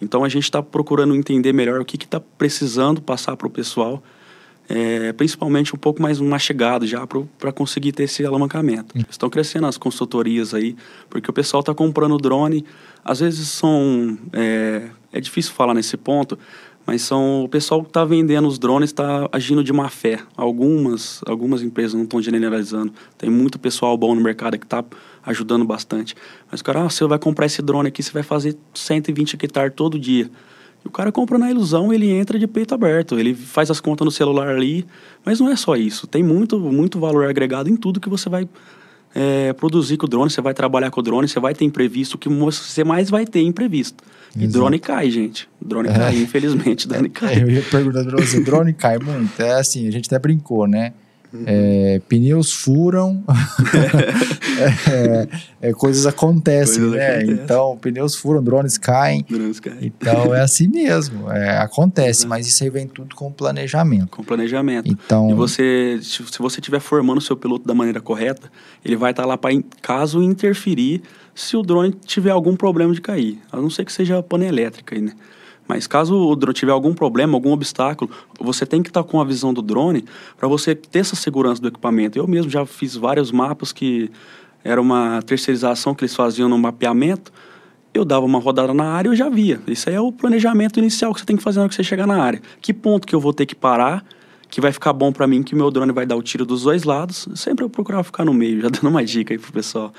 Então 0.00 0.24
a 0.24 0.28
gente 0.28 0.44
está 0.44 0.62
procurando 0.62 1.14
entender 1.14 1.52
melhor 1.52 1.80
o 1.80 1.84
que 1.84 1.96
está 1.96 2.20
precisando 2.20 3.00
passar 3.00 3.36
para 3.36 3.46
o 3.46 3.50
pessoal 3.50 4.02
é, 4.74 5.12
principalmente 5.12 5.74
um 5.74 5.78
pouco 5.78 6.00
mais 6.00 6.18
mastigado 6.18 6.86
já 6.86 7.06
para 7.38 7.52
conseguir 7.52 7.92
ter 7.92 8.04
esse 8.04 8.24
alavancamento. 8.24 8.98
Hum. 8.98 9.02
Estão 9.08 9.28
crescendo 9.28 9.66
as 9.66 9.76
consultorias 9.76 10.54
aí, 10.54 10.74
porque 11.10 11.28
o 11.28 11.32
pessoal 11.32 11.60
está 11.60 11.74
comprando 11.74 12.16
drone, 12.16 12.64
às 13.04 13.20
vezes 13.20 13.48
são, 13.48 14.16
é, 14.32 14.88
é 15.12 15.20
difícil 15.20 15.52
falar 15.52 15.74
nesse 15.74 15.98
ponto, 15.98 16.38
mas 16.86 17.02
são 17.02 17.44
o 17.44 17.48
pessoal 17.50 17.82
que 17.82 17.90
está 17.90 18.02
vendendo 18.02 18.48
os 18.48 18.58
drones 18.58 18.88
está 18.88 19.28
agindo 19.30 19.62
de 19.62 19.74
má 19.74 19.90
fé. 19.90 20.20
Algumas, 20.34 21.20
algumas 21.26 21.62
empresas 21.62 21.92
não 21.92 22.04
estão 22.04 22.20
generalizando. 22.20 22.92
Tem 23.18 23.28
muito 23.28 23.58
pessoal 23.58 23.96
bom 23.96 24.14
no 24.14 24.22
mercado 24.22 24.58
que 24.58 24.64
está 24.64 24.82
ajudando 25.24 25.64
bastante. 25.66 26.16
Mas 26.50 26.60
o 26.60 26.64
cara, 26.64 26.80
ah, 26.80 26.90
você 26.90 27.04
vai 27.06 27.18
comprar 27.18 27.46
esse 27.46 27.60
drone 27.60 27.88
aqui, 27.88 28.02
você 28.02 28.10
vai 28.10 28.22
fazer 28.22 28.56
120 28.74 29.34
hectares 29.34 29.72
todo 29.76 29.98
dia. 29.98 30.28
O 30.84 30.90
cara 30.90 31.12
compra 31.12 31.38
na 31.38 31.50
ilusão, 31.50 31.92
ele 31.92 32.10
entra 32.10 32.38
de 32.38 32.46
peito 32.46 32.74
aberto, 32.74 33.18
ele 33.18 33.34
faz 33.34 33.70
as 33.70 33.80
contas 33.80 34.04
no 34.04 34.10
celular 34.10 34.48
ali, 34.48 34.84
mas 35.24 35.38
não 35.38 35.48
é 35.48 35.56
só 35.56 35.76
isso. 35.76 36.06
Tem 36.06 36.22
muito, 36.22 36.58
muito 36.58 36.98
valor 36.98 37.28
agregado 37.28 37.70
em 37.70 37.76
tudo 37.76 38.00
que 38.00 38.08
você 38.08 38.28
vai 38.28 38.48
é, 39.14 39.52
produzir 39.52 39.96
com 39.96 40.06
o 40.06 40.08
drone, 40.08 40.30
você 40.30 40.40
vai 40.40 40.54
trabalhar 40.54 40.90
com 40.90 41.00
o 41.00 41.02
drone, 41.02 41.28
você 41.28 41.38
vai 41.38 41.54
ter 41.54 41.64
imprevisto, 41.64 42.14
o 42.14 42.18
que 42.18 42.28
você 42.28 42.82
mais 42.82 43.10
vai 43.10 43.24
ter 43.24 43.42
imprevisto. 43.42 44.02
E 44.34 44.44
Exato. 44.44 44.52
drone 44.52 44.78
cai, 44.78 45.10
gente. 45.10 45.48
Drone 45.60 45.88
é. 45.88 45.92
cai, 45.92 46.16
infelizmente, 46.16 46.88
drone 46.88 47.08
cai. 47.08 47.36
É, 47.38 47.42
eu 47.42 47.50
ia 47.50 47.62
perguntar 47.62 48.04
pra 48.04 48.16
você, 48.16 48.40
drone 48.40 48.72
cai 48.72 48.98
muito. 48.98 49.40
É 49.40 49.54
assim, 49.54 49.86
a 49.86 49.90
gente 49.90 50.06
até 50.06 50.18
brincou, 50.18 50.66
né? 50.66 50.92
Uhum. 51.32 51.44
É, 51.46 52.00
pneus 52.08 52.52
furam, 52.52 53.24
é, 54.60 55.68
é, 55.68 55.72
coisas 55.72 56.06
acontecem, 56.06 56.80
coisas 56.80 56.98
né? 56.98 57.16
Acontecem. 57.16 57.44
Então, 57.44 57.78
pneus 57.80 58.14
furam, 58.14 58.42
drones 58.42 58.78
caem. 58.78 59.24
Drones 59.28 59.60
caem. 59.60 59.78
Então, 59.82 60.34
é 60.34 60.40
assim 60.40 60.68
mesmo, 60.68 61.30
é, 61.30 61.58
acontece, 61.58 62.26
mas 62.26 62.46
isso 62.46 62.62
aí 62.62 62.70
vem 62.70 62.86
tudo 62.86 63.14
com 63.14 63.30
planejamento. 63.32 64.08
Com 64.08 64.24
planejamento. 64.24 64.88
Então, 64.88 65.30
e 65.30 65.34
você, 65.34 65.98
se 66.02 66.22
você 66.38 66.60
estiver 66.60 66.80
formando 66.80 67.18
o 67.18 67.22
seu 67.22 67.36
piloto 67.36 67.66
da 67.66 67.74
maneira 67.74 68.00
correta, 68.00 68.50
ele 68.84 68.96
vai 68.96 69.10
estar 69.10 69.22
tá 69.22 69.28
lá 69.28 69.38
para, 69.38 69.50
caso 69.80 70.22
interferir, 70.22 71.02
se 71.34 71.56
o 71.56 71.62
drone 71.62 71.92
tiver 72.04 72.30
algum 72.30 72.56
problema 72.56 72.92
de 72.92 73.00
cair. 73.00 73.38
A 73.50 73.56
não 73.56 73.70
ser 73.70 73.84
que 73.84 73.92
seja 73.92 74.22
pane 74.22 74.46
elétrica 74.46 74.94
aí, 74.94 75.00
né? 75.00 75.12
Mas 75.72 75.86
caso 75.86 76.14
o 76.14 76.36
drone 76.36 76.52
tiver 76.52 76.70
algum 76.70 76.92
problema, 76.92 77.34
algum 77.34 77.50
obstáculo, 77.50 78.10
você 78.38 78.66
tem 78.66 78.82
que 78.82 78.90
estar 78.90 79.02
com 79.02 79.18
a 79.18 79.24
visão 79.24 79.54
do 79.54 79.62
drone 79.62 80.04
para 80.36 80.46
você 80.46 80.74
ter 80.74 80.98
essa 80.98 81.16
segurança 81.16 81.62
do 81.62 81.68
equipamento. 81.68 82.18
Eu 82.18 82.28
mesmo 82.28 82.50
já 82.50 82.66
fiz 82.66 82.94
vários 82.94 83.32
mapas 83.32 83.72
que 83.72 84.10
era 84.62 84.78
uma 84.78 85.22
terceirização 85.22 85.94
que 85.94 86.04
eles 86.04 86.14
faziam 86.14 86.46
no 86.46 86.58
mapeamento. 86.58 87.32
Eu 87.94 88.04
dava 88.04 88.26
uma 88.26 88.38
rodada 88.38 88.74
na 88.74 88.84
área 88.84 89.08
e 89.08 89.12
eu 89.12 89.16
já 89.16 89.30
via. 89.30 89.60
Isso 89.66 89.88
aí 89.88 89.94
é 89.94 90.00
o 90.00 90.12
planejamento 90.12 90.78
inicial 90.78 91.14
que 91.14 91.20
você 91.20 91.26
tem 91.26 91.38
que 91.38 91.42
fazer 91.42 91.56
na 91.56 91.62
hora 91.62 91.70
que 91.70 91.74
você 91.74 91.82
chegar 91.82 92.06
na 92.06 92.22
área. 92.22 92.42
Que 92.60 92.74
ponto 92.74 93.06
que 93.06 93.14
eu 93.14 93.20
vou 93.20 93.32
ter 93.32 93.46
que 93.46 93.54
parar, 93.54 94.04
que 94.50 94.60
vai 94.60 94.72
ficar 94.72 94.92
bom 94.92 95.10
para 95.10 95.26
mim, 95.26 95.42
que 95.42 95.54
meu 95.54 95.70
drone 95.70 95.90
vai 95.90 96.04
dar 96.04 96.16
o 96.16 96.22
tiro 96.22 96.44
dos 96.44 96.64
dois 96.64 96.84
lados. 96.84 97.26
Sempre 97.34 97.64
eu 97.64 97.70
procurava 97.70 98.04
ficar 98.04 98.26
no 98.26 98.34
meio, 98.34 98.60
já 98.62 98.68
dando 98.68 98.88
uma 98.88 99.02
dica 99.02 99.32
aí 99.32 99.38
pro 99.38 99.50
pessoal. 99.50 99.90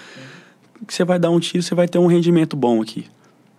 Que 0.87 0.93
você 0.93 1.03
vai 1.03 1.17
dar 1.17 1.31
um 1.31 1.39
tiro, 1.39 1.63
você 1.63 1.73
vai 1.73 1.87
ter 1.87 1.97
um 1.97 2.05
rendimento 2.05 2.55
bom 2.55 2.79
aqui. 2.79 3.07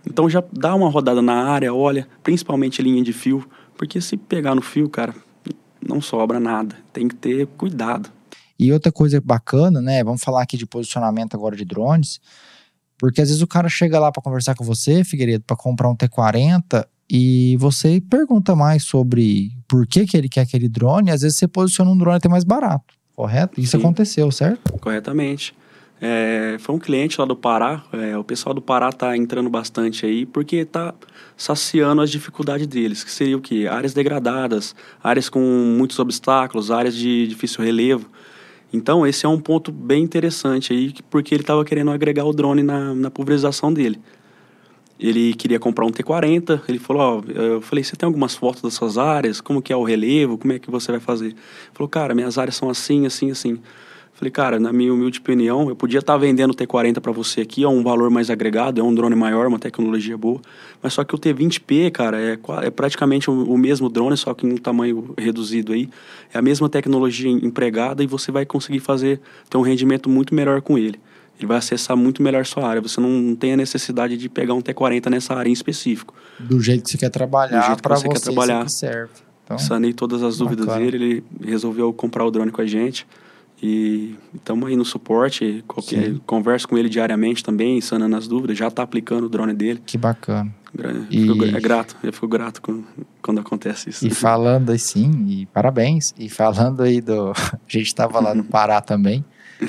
Então 0.07 0.29
já 0.29 0.43
dá 0.53 0.75
uma 0.75 0.89
rodada 0.89 1.23
na 1.23 1.45
área, 1.45 1.73
olha, 1.73 2.07
principalmente 2.23 2.83
linha 2.83 3.03
de 3.03 3.13
fio, 3.13 3.49
porque 3.77 4.01
se 4.01 4.17
pegar 4.17 4.55
no 4.55 4.63
fio, 4.63 4.89
cara, 4.89 5.15
não 5.87 6.01
sobra 6.01 6.39
nada. 6.39 6.77
Tem 6.93 7.09
que 7.09 7.15
ter 7.15 7.47
cuidado. 7.57 8.11
E 8.59 8.73
outra 8.73 8.93
coisa 8.93 9.21
bacana, 9.21 9.81
né? 9.81 10.03
Vamos 10.05 10.23
falar 10.23 10.43
aqui 10.43 10.57
de 10.57 10.67
posicionamento 10.67 11.35
agora 11.35 11.57
de 11.57 11.65
drones, 11.65 12.21
porque 12.99 13.21
às 13.21 13.29
vezes 13.29 13.43
o 13.43 13.47
cara 13.47 13.69
chega 13.69 13.99
lá 13.99 14.13
para 14.13 14.23
conversar 14.23 14.55
com 14.55 14.65
você, 14.65 15.03
Figueiredo, 15.03 15.45
para 15.47 15.57
comprar 15.57 15.89
um 15.89 15.97
T40 15.97 16.87
e 17.11 17.57
você 17.59 18.01
pergunta 18.01 18.57
mais 18.57 18.85
sobre 18.85 19.51
por 19.69 19.87
que, 19.87 20.07
que 20.07 20.17
ele 20.17 20.29
quer 20.29 20.43
aquele 20.43 20.69
drone, 20.69 21.11
e 21.11 21.13
às 21.13 21.21
vezes 21.21 21.37
você 21.37 21.47
posiciona 21.47 21.91
um 21.91 21.99
drone 21.99 22.17
até 22.17 22.29
mais 22.29 22.45
barato, 22.45 22.95
correto? 23.15 23.61
Isso 23.61 23.73
Sim. 23.73 23.79
aconteceu, 23.79 24.31
certo? 24.31 24.73
Corretamente. 24.79 25.55
É, 26.01 26.57
foi 26.61 26.75
um 26.75 26.79
cliente 26.79 27.19
lá 27.19 27.27
do 27.27 27.37
Pará, 27.37 27.83
é, 27.93 28.19
o 28.19 28.25
pessoal 28.25 28.55
do 28.55 28.61
Pará 28.61 28.89
está 28.89 29.17
entrando 29.17 29.49
bastante 29.49 30.05
aí, 30.05 30.27
porque 30.27 30.57
está 30.57 30.93
saciando 31.37 32.03
as 32.03 32.11
dificuldades 32.11 32.67
deles, 32.67 33.03
que 33.03 33.11
seria 33.11 33.37
o 33.37 33.41
quê? 33.41 33.67
Áreas 33.71 33.95
degradadas, 33.95 34.75
áreas 35.03 35.29
com 35.29 35.41
muitos 35.41 35.99
obstáculos, 35.99 36.71
áreas 36.71 36.95
de 36.95 37.27
difícil 37.27 37.65
relevo. 37.65 38.07
Então, 38.73 39.07
esse 39.07 39.25
é 39.25 39.29
um 39.29 39.39
ponto 39.39 39.71
bem 39.71 40.03
interessante 40.03 40.73
aí, 40.73 40.93
porque 41.09 41.35
ele 41.35 41.43
estava 41.43 41.65
querendo 41.65 41.93
agregar 41.93 42.25
o 42.25 42.33
drone 42.33 42.63
na, 42.63 42.93
na 42.93 43.11
pulverização 43.11 43.73
dele. 43.73 44.01
Ele 44.99 45.33
queria 45.35 45.59
comprar 45.59 45.85
um 45.85 45.91
T40, 45.91 46.63
ele 46.69 46.79
falou, 46.79 47.03
ó, 47.03 47.33
eu 47.33 47.61
falei, 47.61 47.85
você 47.85 47.97
tem 47.97 48.07
algumas 48.07 48.35
fotos 48.35 48.63
das 48.63 48.75
suas 48.75 48.97
áreas? 48.99 49.41
Como 49.41 49.63
que 49.63 49.73
é 49.73 49.77
o 49.77 49.85
relevo? 49.85 50.39
Como 50.39 50.53
é 50.53 50.59
que 50.59 50.71
você 50.71 50.91
vai 50.91 51.01
fazer? 51.01 51.27
Ele 51.27 51.37
falou, 51.73 51.89
cara, 51.89 52.15
minhas 52.15 52.37
áreas 52.39 52.57
são 52.57 52.69
assim, 52.69 53.07
assim, 53.07 53.31
assim. 53.31 53.61
Falei, 54.15 54.31
cara, 54.31 54.61
na 54.61 54.73
minha 54.73 54.95
humilde 54.95 55.19
opinião, 55.19 55.69
eu 55.69 55.75
podia 55.75 55.99
estar 55.99 56.13
tá 56.13 56.17
vendendo 56.17 56.53
o 56.53 56.55
T40 56.55 57.01
para 57.01 57.11
você 57.11 57.41
aqui, 57.41 57.65
é 57.65 57.69
um 57.69 57.83
valor 57.83 58.11
mais 58.11 58.31
agregado, 58.31 58.81
é 58.81 58.85
um 58.85 58.95
drone 58.95 59.17
maior, 59.17 59.49
uma 59.49 59.59
tecnologia 59.59 60.17
boa, 60.17 60.41
mas 60.81 60.93
só 60.93 61.03
que 61.03 61.17
o 61.17 61.19
T20P, 61.19 61.91
cara, 61.91 62.21
é, 62.21 62.39
é 62.63 62.71
praticamente 62.71 63.29
o, 63.29 63.51
o, 63.53 63.59
mesmo 63.59 63.89
drone, 63.89 64.17
só 64.17 64.33
que 64.33 64.47
em 64.47 64.53
um 64.53 64.57
tamanho 64.57 65.13
reduzido 65.19 65.73
aí. 65.73 65.91
É 66.33 66.39
a 66.39 66.43
mesma 66.43 66.69
tecnologia 66.69 67.29
empregada 67.29 68.05
e 68.05 68.07
você 68.07 68.31
vai 68.31 68.47
conseguir 68.47 68.79
fazer, 68.79 69.21
ter 69.51 69.57
um 69.57 69.63
rendimento 69.63 70.09
muito 70.09 70.33
melhor 70.33 70.63
com 70.63 70.79
ele. 70.79 71.01
Ele 71.37 71.49
vai 71.49 71.57
acessar 71.57 71.97
muito 71.97 72.23
melhor 72.23 72.47
sua 72.47 72.69
área. 72.69 72.81
Você 72.81 73.01
não 73.01 73.35
tem 73.35 73.55
a 73.55 73.57
necessidade 73.57 74.17
de 74.17 74.29
pegar 74.29 74.55
um 74.55 74.63
T40 74.63 75.11
nessa 75.11 75.35
área 75.35 75.51
em 75.51 75.53
específico. 75.53 76.15
Do 76.39 76.61
jeito 76.61 76.85
que 76.85 76.91
você 76.91 76.99
quer 76.99 77.11
trabalhar, 77.11 77.77
para 77.83 77.97
você, 77.97 78.07
você 78.07 78.09
quer 78.09 78.21
trabalhar. 78.21 78.69
serve. 78.69 79.11
Então, 79.45 79.59
Sanei 79.59 79.93
todas 79.93 80.23
as 80.23 80.39
dúvidas 80.39 80.67
bacana. 80.67 80.91
dele, 80.91 81.05
ele 81.05 81.25
resolveu 81.45 81.93
comprar 81.93 82.25
o 82.25 82.31
drone 82.31 82.51
com 82.51 82.61
a 82.61 82.67
gente. 82.67 83.07
E 83.63 84.17
estamos 84.35 84.69
aí 84.69 84.77
no 84.77 84.85
suporte, 84.85 85.65
qualquer, 85.67 86.17
converso 86.27 86.69
com 86.69 86.77
ele 86.77 86.89
diariamente 86.89 87.43
também, 87.43 87.81
sanando 87.81 88.17
as 88.17 88.29
dúvidas, 88.29 88.59
já 88.59 88.69
está 88.69 88.83
aplicando 88.83 89.25
o 89.25 89.29
drone 89.29 89.55
dele. 89.55 89.81
Que 89.87 89.97
bacana. 89.97 90.55
E... 91.09 91.57
é 91.57 91.61
grato, 91.61 91.97
eu 92.03 92.13
fico 92.13 92.27
grato 92.27 92.61
quando, 92.61 92.85
quando 93.23 93.41
acontece 93.41 93.91
isso. 93.91 94.07
E 94.07 94.11
falando 94.15 94.71
assim, 94.71 95.25
e 95.29 95.47
parabéns, 95.47 96.13
e 96.19 96.29
falando 96.29 96.83
aí 96.83 97.01
do. 97.01 97.31
A 97.33 97.59
gente 97.69 97.87
estava 97.87 98.21
lá 98.21 98.35
no 98.35 98.45
Pará 98.45 98.81
também, 98.81 99.25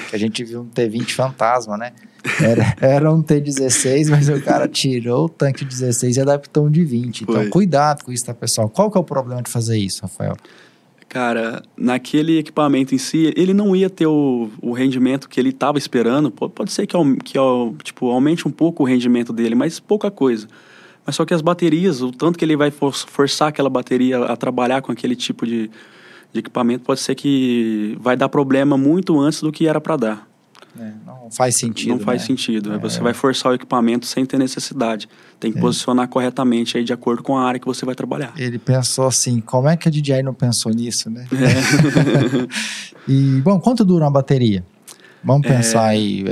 que 0.10 0.15
a 0.15 0.20
gente 0.20 0.44
viu 0.44 0.62
um 0.62 0.70
T20 0.70 1.12
fantasma, 1.12 1.77
né? 1.77 1.94
Era, 2.42 2.75
era 2.82 3.13
um 3.13 3.22
T16, 3.22 4.10
mas 4.10 4.30
o 4.30 4.42
cara 4.42 4.68
tirou 4.68 5.25
o 5.25 5.30
tanque 5.30 5.63
16 5.63 6.18
e 6.18 6.22
adaptou 6.22 6.65
um 6.65 6.72
de 6.72 6.84
20. 6.84 7.22
Então, 7.22 7.36
Foi. 7.36 7.50
cuidado 7.50 8.04
com 8.04 8.12
isso, 8.12 8.25
tá, 8.25 8.34
pessoal? 8.34 8.68
Qual 8.68 8.89
que 8.89 8.98
é 8.98 9.01
o 9.01 9.04
problema 9.04 9.44
de 9.44 9.50
fazer 9.50 9.77
isso, 9.77 10.01
Rafael? 10.01 10.36
Cara, 11.15 11.63
naquele 11.77 12.39
equipamento 12.39 12.93
em 12.93 12.98
si, 12.98 13.34
ele 13.38 13.53
não 13.53 13.74
ia 13.74 13.89
ter 13.89 14.05
o, 14.05 14.50
o 14.62 14.74
rendimento 14.74 15.29
que 15.29 15.39
ele 15.39 15.48
estava 15.48 15.77
esperando. 15.77 16.29
Pode, 16.29 16.74
ser 16.74 16.86
que, 16.86 16.98
que 17.24 17.39
tipo, 17.86 18.12
aumente 18.12 18.45
um 18.45 18.51
pouco 18.51 18.84
o 18.84 18.86
rendimento 18.86 19.31
dele, 19.31 19.55
mas 19.55 19.79
pouca 19.79 20.12
coisa. 20.12 20.45
Mas 21.05 21.15
só 21.15 21.24
que 21.24 21.34
as 21.34 21.41
baterias, 21.41 22.01
o 22.01 22.12
tanto 22.12 22.38
que 22.38 22.43
ele 22.43 22.57
vai 22.57 22.69
for, 22.69 22.93
forçar 22.93 23.48
aquela 23.48 23.69
bateria 23.69 24.25
a 24.25 24.36
trabalhar 24.36 24.81
com 24.81 24.91
aquele 24.91 25.15
tipo 25.15 25.45
de, 25.45 25.72
de 26.34 26.39
equipamento, 26.39 26.84
pode 26.84 27.00
ser 27.00 27.15
que 27.15 27.98
vai 28.01 28.17
dar 28.17 28.27
problema 28.27 28.77
muito 28.77 29.17
antes 29.17 29.39
do 29.39 29.53
que 29.53 29.69
era 29.69 29.79
para 29.79 29.95
dar. 29.95 30.35
É, 30.79 30.91
não 31.05 31.29
faz 31.32 31.55
sentido. 31.55 31.89
Não 31.89 32.00
faz 32.00 32.22
né? 32.22 32.27
sentido. 32.27 32.74
É. 32.74 32.77
Você 32.77 33.00
vai 33.00 33.13
forçar 33.13 33.51
o 33.51 33.55
equipamento 33.55 34.05
sem 34.05 34.25
ter 34.25 34.38
necessidade. 34.38 35.08
Tem 35.39 35.51
que 35.51 35.58
é. 35.58 35.62
posicionar 35.62 36.08
corretamente 36.08 36.77
aí 36.77 36.84
de 36.84 36.91
acordo 36.91 37.24
com 37.24 37.38
a 37.38 37.44
área 37.44 37.60
que 37.60 37.65
você 37.65 37.86
vai 37.86 37.96
trabalhar. 37.96 38.34
Ele 38.38 38.60
pensou 38.60 39.08
assim, 39.08 39.39
como 39.39 39.70
é 39.70 39.77
que 39.77 39.88
a 39.88 39.91
DJI 39.91 40.22
não 40.24 40.34
pensou 40.34 40.72
nisso, 40.72 41.10
né? 41.10 41.27
É. 41.32 42.48
e, 43.12 43.41
bom, 43.41 43.60
quanto 43.60 43.86
dura 43.86 44.05
uma 44.05 44.12
bateria? 44.12 44.65
Vamos 45.24 45.48
é. 45.48 45.55
pensar 45.55 45.86
aí. 45.86 46.25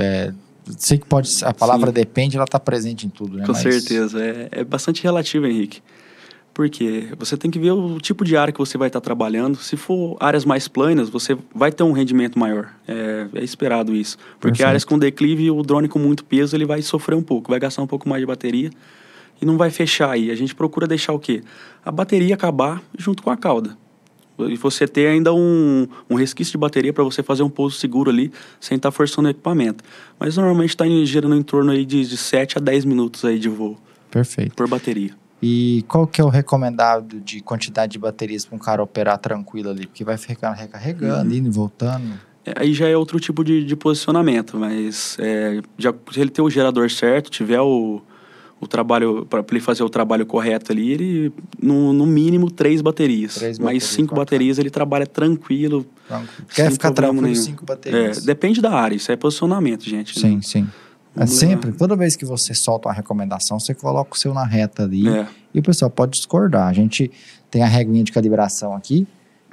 Sei 0.78 0.98
que 0.98 1.06
pode. 1.06 1.30
A 1.44 1.52
palavra 1.52 1.88
Sim. 1.88 1.94
depende, 1.94 2.36
ela 2.36 2.44
está 2.44 2.58
presente 2.58 3.06
em 3.06 3.10
tudo, 3.10 3.36
né? 3.36 3.46
Com 3.46 3.52
Mas... 3.52 3.62
certeza. 3.62 4.22
É, 4.22 4.48
é 4.50 4.64
bastante 4.64 5.02
relativo, 5.02 5.46
Henrique. 5.46 5.82
Porque 6.54 7.08
você 7.18 7.36
tem 7.36 7.50
que 7.50 7.58
ver 7.58 7.72
o 7.72 7.98
tipo 7.98 8.24
de 8.24 8.36
área 8.36 8.52
que 8.52 8.60
você 8.60 8.78
vai 8.78 8.86
estar 8.86 9.00
trabalhando. 9.00 9.56
Se 9.56 9.76
for 9.76 10.16
áreas 10.20 10.44
mais 10.44 10.68
planas, 10.68 11.08
você 11.08 11.36
vai 11.52 11.72
ter 11.72 11.82
um 11.82 11.90
rendimento 11.90 12.38
maior. 12.38 12.72
É, 12.86 13.26
é 13.34 13.42
esperado 13.42 13.94
isso. 13.94 14.16
Porque 14.34 14.58
Perfeito. 14.58 14.68
áreas 14.68 14.84
com 14.84 14.96
declive, 14.96 15.50
o 15.50 15.62
drone 15.64 15.88
com 15.88 15.98
muito 15.98 16.24
peso, 16.24 16.56
ele 16.56 16.64
vai 16.64 16.80
sofrer 16.80 17.16
um 17.16 17.22
pouco, 17.22 17.50
vai 17.50 17.58
gastar 17.58 17.82
um 17.82 17.88
pouco 17.88 18.08
mais 18.08 18.22
de 18.22 18.26
bateria 18.26 18.70
e 19.42 19.44
não 19.44 19.56
vai 19.56 19.68
fechar 19.68 20.10
aí. 20.10 20.30
A 20.30 20.36
gente 20.36 20.54
procura 20.54 20.86
deixar 20.86 21.12
o 21.12 21.18
quê? 21.18 21.42
A 21.84 21.90
bateria 21.90 22.36
acabar 22.36 22.80
junto 22.96 23.20
com 23.20 23.30
a 23.30 23.36
cauda. 23.36 23.76
E 24.38 24.56
você 24.56 24.86
ter 24.86 25.08
ainda 25.08 25.34
um, 25.34 25.88
um 26.08 26.14
resquício 26.14 26.52
de 26.52 26.58
bateria 26.58 26.92
para 26.92 27.04
você 27.04 27.22
fazer 27.22 27.42
um 27.42 27.50
pouso 27.50 27.76
seguro 27.78 28.10
ali, 28.10 28.32
sem 28.60 28.76
estar 28.76 28.90
tá 28.90 28.92
forçando 28.92 29.26
o 29.26 29.30
equipamento. 29.30 29.82
Mas 30.18 30.36
normalmente 30.36 30.70
está 30.70 30.84
girando 31.04 31.36
em 31.36 31.42
torno 31.42 31.72
aí 31.72 31.84
de, 31.84 32.04
de 32.04 32.16
7 32.16 32.58
a 32.58 32.60
10 32.60 32.84
minutos 32.84 33.24
aí 33.24 33.38
de 33.38 33.48
voo. 33.48 33.76
Perfeito. 34.10 34.54
Por 34.54 34.68
bateria. 34.68 35.23
E 35.42 35.84
qual 35.88 36.06
que 36.06 36.20
é 36.20 36.24
o 36.24 36.28
recomendado 36.28 37.20
de 37.20 37.40
quantidade 37.40 37.92
de 37.92 37.98
baterias 37.98 38.46
para 38.46 38.56
um 38.56 38.58
cara 38.58 38.82
operar 38.82 39.18
tranquilo 39.18 39.70
ali? 39.70 39.86
Porque 39.86 40.04
vai 40.04 40.16
ficar 40.16 40.52
recarregando, 40.52 41.30
uhum. 41.30 41.36
indo 41.36 41.48
e 41.48 41.50
voltando. 41.50 42.18
É, 42.44 42.54
aí 42.56 42.74
já 42.74 42.88
é 42.88 42.96
outro 42.96 43.18
tipo 43.18 43.42
de, 43.42 43.64
de 43.64 43.76
posicionamento, 43.76 44.58
mas 44.58 45.16
é, 45.18 45.60
já, 45.78 45.94
se 46.12 46.20
ele 46.20 46.30
ter 46.30 46.42
o 46.42 46.50
gerador 46.50 46.90
certo, 46.90 47.30
tiver 47.30 47.60
o, 47.60 48.02
o 48.60 48.66
trabalho, 48.66 49.26
para 49.26 49.44
ele 49.50 49.60
fazer 49.60 49.82
o 49.82 49.88
trabalho 49.88 50.26
correto 50.26 50.72
ali, 50.72 50.90
ele, 50.90 51.32
no, 51.60 51.92
no 51.92 52.06
mínimo, 52.06 52.50
três 52.50 52.82
baterias. 52.82 53.34
Três 53.36 53.58
mais 53.58 53.78
baterias, 53.78 53.84
cinco 53.84 54.14
baterias, 54.14 54.58
ele 54.58 54.70
trabalha 54.70 55.06
tranquilo. 55.06 55.86
tranquilo. 56.06 56.48
Quer 56.54 56.70
ficar 56.70 56.90
tranquilo, 56.92 57.22
nenhum. 57.22 57.34
cinco 57.34 57.64
baterias. 57.64 58.18
É, 58.18 58.20
depende 58.26 58.60
da 58.60 58.72
área, 58.72 58.94
isso 58.94 59.10
é 59.10 59.16
posicionamento, 59.16 59.88
gente. 59.88 60.18
Sim, 60.18 60.36
né? 60.36 60.42
sim. 60.42 60.68
É 61.16 61.26
sempre, 61.26 61.72
toda 61.72 61.94
vez 61.94 62.16
que 62.16 62.24
você 62.24 62.54
solta 62.54 62.88
uma 62.88 62.94
recomendação, 62.94 63.60
você 63.60 63.74
coloca 63.74 64.14
o 64.14 64.18
seu 64.18 64.34
na 64.34 64.44
reta 64.44 64.82
ali. 64.82 65.08
É. 65.08 65.28
E 65.52 65.60
o 65.60 65.62
pessoal 65.62 65.90
pode 65.90 66.12
discordar. 66.12 66.66
A 66.68 66.72
gente 66.72 67.10
tem 67.50 67.62
a 67.62 67.66
reguinha 67.66 68.02
de 68.02 68.10
calibração 68.10 68.74
aqui. 68.74 69.06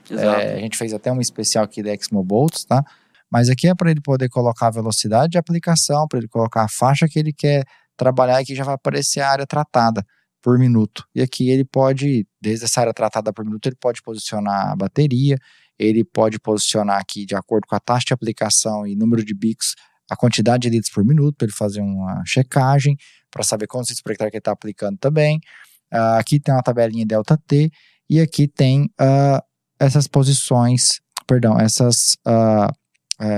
É, 0.09 0.55
a 0.55 0.59
gente 0.59 0.77
fez 0.77 0.93
até 0.93 1.11
um 1.11 1.21
especial 1.21 1.63
aqui 1.63 1.83
da 1.83 1.93
Exmobolts, 1.93 2.65
tá? 2.65 2.83
Mas 3.31 3.49
aqui 3.49 3.67
é 3.67 3.75
para 3.75 3.91
ele 3.91 4.01
poder 4.01 4.27
colocar 4.29 4.67
a 4.67 4.71
velocidade 4.71 5.31
de 5.31 5.37
aplicação, 5.37 6.07
para 6.07 6.19
ele 6.19 6.27
colocar 6.27 6.63
a 6.63 6.67
faixa 6.67 7.07
que 7.07 7.19
ele 7.19 7.31
quer 7.31 7.63
trabalhar 7.95 8.41
e 8.41 8.45
que 8.45 8.55
já 8.55 8.63
vai 8.63 8.73
aparecer 8.73 9.21
a 9.21 9.29
área 9.29 9.45
tratada. 9.45 10.03
por 10.41 10.57
minuto. 10.57 11.05
E 11.13 11.21
aqui 11.21 11.49
ele 11.49 11.63
pode, 11.63 12.25
desde 12.41 12.65
essa 12.65 12.81
área 12.81 12.93
tratada 12.93 13.31
por 13.31 13.45
minuto, 13.45 13.67
ele 13.67 13.77
pode 13.79 14.01
posicionar 14.01 14.71
a 14.71 14.75
bateria, 14.75 15.37
ele 15.77 16.03
pode 16.03 16.39
posicionar 16.39 16.99
aqui, 16.99 17.25
de 17.25 17.35
acordo 17.35 17.67
com 17.67 17.75
a 17.75 17.79
taxa 17.79 18.05
de 18.07 18.13
aplicação 18.13 18.85
e 18.85 18.95
número 18.95 19.23
de 19.23 19.33
bicos, 19.33 19.75
a 20.11 20.15
quantidade 20.17 20.63
de 20.63 20.69
litros 20.69 20.91
por 20.91 21.05
minuto, 21.05 21.37
para 21.37 21.45
ele 21.45 21.53
fazer 21.53 21.79
uma 21.79 22.21
checagem, 22.25 22.97
para 23.31 23.43
saber 23.43 23.65
quantos 23.65 23.89
litros 23.89 24.03
por 24.03 24.11
hectare 24.11 24.29
que 24.29 24.35
ele 24.35 24.41
está 24.41 24.51
aplicando 24.51 24.97
também. 24.97 25.37
Uh, 25.89 26.19
aqui 26.19 26.37
tem 26.37 26.53
uma 26.53 26.61
tabelinha 26.61 27.05
delta 27.05 27.37
T, 27.47 27.71
e 28.09 28.19
aqui 28.19 28.45
tem 28.45 28.83
uh, 28.99 29.41
essas 29.79 30.09
posições, 30.09 30.99
perdão, 31.25 31.57
essas 31.57 32.17
uh, 32.27 32.73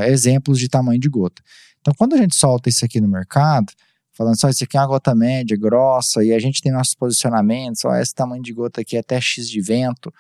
exemplos 0.07 0.57
de 0.57 0.67
tamanho 0.67 0.99
de 0.99 1.07
gota. 1.07 1.43
Então, 1.79 1.93
quando 1.95 2.15
a 2.15 2.17
gente 2.17 2.35
solta 2.35 2.69
isso 2.69 2.83
aqui 2.83 2.99
no 2.99 3.07
mercado, 3.07 3.71
falando 4.11 4.39
só, 4.39 4.49
isso 4.49 4.63
aqui 4.63 4.75
é 4.75 4.79
uma 4.79 4.87
gota 4.87 5.13
média, 5.13 5.55
grossa, 5.55 6.23
e 6.23 6.33
a 6.33 6.39
gente 6.39 6.59
tem 6.59 6.71
nossos 6.71 6.95
posicionamentos, 6.95 7.85
ó, 7.85 7.95
esse 7.95 8.15
tamanho 8.15 8.41
de 8.41 8.51
gota 8.51 8.81
aqui 8.81 8.97
é 8.97 8.99
até 9.01 9.21
X 9.21 9.47
de 9.47 9.61
vento, 9.61 10.11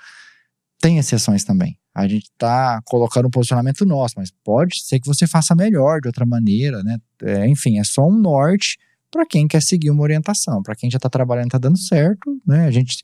tem 0.79 0.99
exceções 0.99 1.43
também. 1.43 1.79
A 1.93 2.07
gente 2.07 2.25
está 2.25 2.81
colocando 2.85 3.27
um 3.27 3.31
posicionamento 3.31 3.85
nosso, 3.85 4.15
mas 4.17 4.31
pode 4.43 4.83
ser 4.83 4.99
que 4.99 5.07
você 5.07 5.27
faça 5.27 5.55
melhor 5.55 6.01
de 6.01 6.07
outra 6.07 6.25
maneira, 6.25 6.81
né? 6.83 6.97
É, 7.21 7.47
enfim, 7.47 7.79
é 7.79 7.83
só 7.83 8.07
um 8.07 8.17
norte 8.17 8.77
para 9.11 9.25
quem 9.25 9.47
quer 9.47 9.61
seguir 9.61 9.91
uma 9.91 10.01
orientação. 10.01 10.63
Para 10.63 10.75
quem 10.75 10.89
já 10.89 10.97
está 10.97 11.09
trabalhando, 11.09 11.47
está 11.47 11.59
dando 11.59 11.77
certo, 11.77 12.41
né? 12.45 12.65
A 12.65 12.71
gente, 12.71 13.03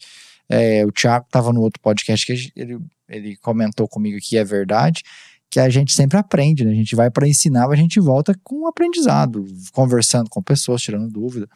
é, 0.50 0.84
o 0.86 0.92
Thiago 0.92 1.26
estava 1.26 1.54
no 1.54 1.62
outro 1.62 1.80
podcast 1.82 2.26
que 2.26 2.52
ele, 2.56 2.80
ele 3.08 3.38
comentou 3.38 3.88
comigo 3.88 4.18
que 4.20 4.38
é 4.38 4.44
verdade 4.44 5.04
que 5.50 5.60
a 5.60 5.70
gente 5.70 5.94
sempre 5.94 6.18
aprende, 6.18 6.64
né? 6.64 6.72
A 6.72 6.76
gente 6.76 6.96
vai 6.96 7.10
para 7.10 7.28
ensinar, 7.28 7.68
a 7.70 7.76
gente 7.76 8.00
volta 8.00 8.36
com 8.44 8.64
um 8.64 8.68
aprendizado, 8.68 9.44
conversando 9.74 10.30
com 10.30 10.44
pessoas, 10.44 10.82
tirando 10.82 11.10
dúvida. 11.10 11.50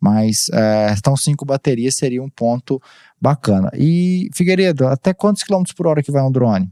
Mas 0.00 0.48
é, 0.52 0.94
então 0.96 1.16
cinco 1.16 1.44
baterias 1.44 1.96
seria 1.96 2.22
um 2.22 2.30
ponto 2.30 2.80
bacana. 3.20 3.70
E 3.74 4.30
Figueiredo, 4.34 4.86
até 4.86 5.12
quantos 5.12 5.42
quilômetros 5.42 5.74
por 5.74 5.86
hora 5.86 6.02
que 6.02 6.10
vai 6.10 6.22
um 6.22 6.32
drone? 6.32 6.70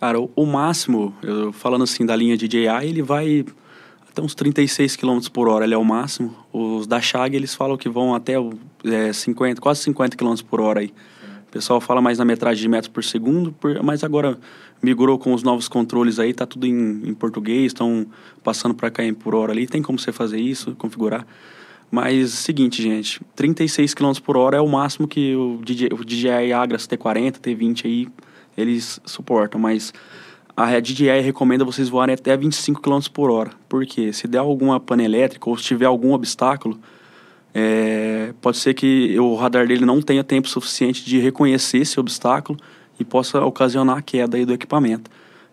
Cara, 0.00 0.18
o, 0.20 0.46
máximo, 0.46 1.14
eu, 1.22 1.52
falando 1.52 1.84
assim 1.84 2.04
da 2.04 2.14
linha 2.14 2.36
DJI, 2.36 2.68
ele 2.84 3.02
vai 3.02 3.44
até 4.08 4.22
uns 4.22 4.34
36 4.34 4.96
km 4.96 5.18
por 5.32 5.48
hora, 5.48 5.64
ele 5.64 5.74
é 5.74 5.78
o 5.78 5.84
máximo. 5.84 6.34
Os 6.52 6.86
da 6.86 7.00
Chag, 7.00 7.34
eles 7.36 7.54
falam 7.54 7.76
que 7.76 7.88
vão 7.88 8.14
até 8.14 8.34
é, 8.84 9.12
50, 9.12 9.60
quase 9.60 9.82
50 9.82 10.16
km 10.16 10.34
por 10.48 10.60
hora 10.60 10.80
aí. 10.80 10.92
O 11.48 11.50
pessoal 11.50 11.80
fala 11.80 12.02
mais 12.02 12.18
na 12.18 12.24
metragem 12.24 12.60
de 12.60 12.68
metros 12.68 12.88
por 12.92 13.02
segundo, 13.02 13.52
por, 13.52 13.82
mas 13.82 14.04
agora 14.04 14.38
migrou 14.82 15.18
com 15.18 15.32
os 15.32 15.42
novos 15.42 15.68
controles 15.68 16.18
aí, 16.18 16.34
tá 16.34 16.46
tudo 16.46 16.66
em, 16.66 17.08
em 17.08 17.14
português, 17.14 17.66
estão 17.66 18.06
passando 18.44 18.74
para 18.74 18.90
km 18.90 19.14
por 19.14 19.34
hora 19.34 19.52
ali. 19.52 19.66
Tem 19.66 19.80
como 19.80 19.98
você 19.98 20.12
fazer 20.12 20.38
isso, 20.38 20.74
configurar. 20.76 21.26
Mas, 21.90 22.30
seguinte, 22.32 22.82
gente, 22.82 23.20
36 23.34 23.94
km 23.94 24.12
por 24.24 24.36
hora 24.36 24.56
é 24.56 24.60
o 24.60 24.68
máximo 24.68 25.06
que 25.06 25.34
o 25.36 25.60
DJI, 25.64 25.88
o 25.92 26.04
DJI 26.04 26.52
Agras 26.52 26.86
T40, 26.86 27.38
T20 27.38 27.84
aí, 27.84 28.08
eles 28.56 29.00
suportam. 29.04 29.60
Mas 29.60 29.92
a 30.56 30.80
DJI 30.80 31.20
recomenda 31.20 31.64
vocês 31.64 31.88
voarem 31.88 32.14
até 32.14 32.36
25 32.36 32.80
km 32.80 33.00
por 33.12 33.30
hora. 33.30 33.50
Porque 33.68 34.12
se 34.12 34.26
der 34.26 34.38
alguma 34.38 34.80
pane 34.80 35.04
elétrica 35.04 35.48
ou 35.48 35.56
se 35.56 35.64
tiver 35.64 35.86
algum 35.86 36.12
obstáculo, 36.12 36.78
é, 37.54 38.34
pode 38.40 38.58
ser 38.58 38.74
que 38.74 39.18
o 39.18 39.34
radar 39.34 39.66
dele 39.66 39.86
não 39.86 40.02
tenha 40.02 40.24
tempo 40.24 40.48
suficiente 40.48 41.04
de 41.04 41.18
reconhecer 41.18 41.78
esse 41.78 41.98
obstáculo 41.98 42.58
e 42.98 43.04
possa 43.04 43.42
ocasionar 43.44 43.98
a 43.98 44.02
queda 44.02 44.36
aí 44.36 44.44
do 44.44 44.52
equipamento. 44.52 45.10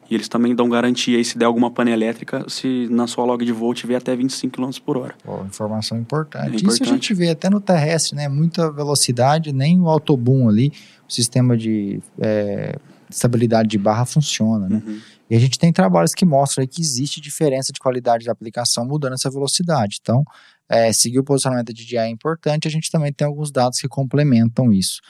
E 0.10 0.16
eles 0.16 0.28
também 0.28 0.54
dão 0.56 0.70
garantia 0.70 1.18
aí 1.18 1.26
se 1.26 1.38
der 1.38 1.46
alguma 1.46 1.72
pane 1.72 1.92
elétrica, 1.92 2.46
se 2.48 2.88
na 2.90 3.08
sua 3.08 3.26
log 3.26 3.44
de 3.44 3.52
voo 3.52 3.74
tiver 3.74 3.96
até 3.96 4.16
25 4.16 4.56
km 4.56 4.70
por 4.86 4.98
hora. 4.98 5.16
Informação 5.46 5.98
importante. 5.98 6.44
É 6.44 6.48
importante. 6.48 6.74
Isso 6.74 6.84
a 6.84 6.88
gente 6.88 7.14
vê 7.14 7.30
até 7.30 7.50
no 7.50 7.62
terrestre, 7.62 8.16
né? 8.16 8.28
Muita 8.28 8.72
velocidade, 8.72 9.54
nem 9.54 9.80
o 9.80 9.90
autoboom 9.90 10.50
ali, 10.50 10.72
o 11.08 11.14
sistema 11.14 11.58
de 11.58 12.02
é, 12.20 12.78
estabilidade 13.10 13.70
de 13.70 13.78
barra 13.78 14.06
funciona, 14.06 14.68
né? 14.68 14.82
Uhum. 14.86 15.00
E 15.30 15.36
a 15.36 15.40
gente 15.40 15.58
tem 15.58 15.72
trabalhos 15.72 16.14
que 16.14 16.26
mostram 16.26 16.68
que 16.68 16.82
existe 16.82 17.22
diferença 17.22 17.72
de 17.72 17.80
qualidade 17.80 18.24
de 18.24 18.30
aplicação 18.30 18.86
mudando 18.86 19.14
essa 19.14 19.32
velocidade. 19.32 19.98
Então, 20.02 20.24
é, 20.70 20.92
seguir 20.94 21.20
o 21.20 21.24
posicionamento 21.24 21.74
de 21.74 21.86
DJI 21.86 21.98
é 21.98 22.10
importante, 22.10 22.68
a 22.68 22.72
gente 22.72 22.92
também 22.92 23.12
tem 23.12 23.26
alguns 23.26 23.52
dados 23.52 23.80
que 23.80 23.88
complementam 23.88 24.72
isso. 24.72 25.02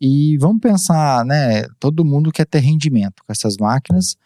E 0.00 0.36
vamos 0.38 0.60
pensar, 0.60 1.24
né? 1.24 1.64
Todo 1.80 2.04
mundo 2.04 2.30
quer 2.30 2.46
ter 2.46 2.58
rendimento 2.58 3.22
com 3.26 3.32
essas 3.32 3.56
máquinas 3.56 4.16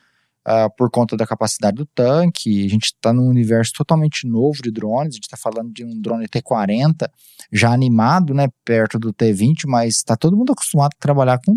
uh, 0.47 0.71
por 0.77 0.91
conta 0.91 1.17
da 1.17 1.27
capacidade 1.27 1.77
do 1.77 1.87
tanque. 1.87 2.67
A 2.67 2.69
gente 2.69 2.87
está 2.87 3.13
num 3.13 3.29
universo 3.29 3.73
totalmente 3.75 4.27
novo 4.27 4.63
de 4.63 4.71
drones. 4.71 5.15
A 5.15 5.17
gente 5.17 5.25
está 5.25 5.37
falando 5.37 5.73
de 5.73 5.85
um 5.85 6.01
drone 6.01 6.27
T40 6.27 7.09
já 7.53 7.73
animado, 7.73 8.35
né? 8.35 8.49
Perto 8.65 8.99
do 8.99 9.13
T20, 9.13 9.67
mas 9.67 9.97
está 9.97 10.17
todo 10.17 10.37
mundo 10.37 10.53
acostumado 10.53 10.93
a 10.97 11.01
trabalhar 11.01 11.39
com 11.45 11.53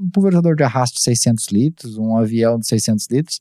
um 0.00 0.10
pulverizador 0.10 0.56
de 0.56 0.64
arrasto 0.64 0.96
de 0.96 1.04
600 1.04 1.48
litros, 1.48 1.96
um 1.96 2.16
avião 2.16 2.58
de 2.58 2.66
600 2.66 3.06
litros. 3.10 3.40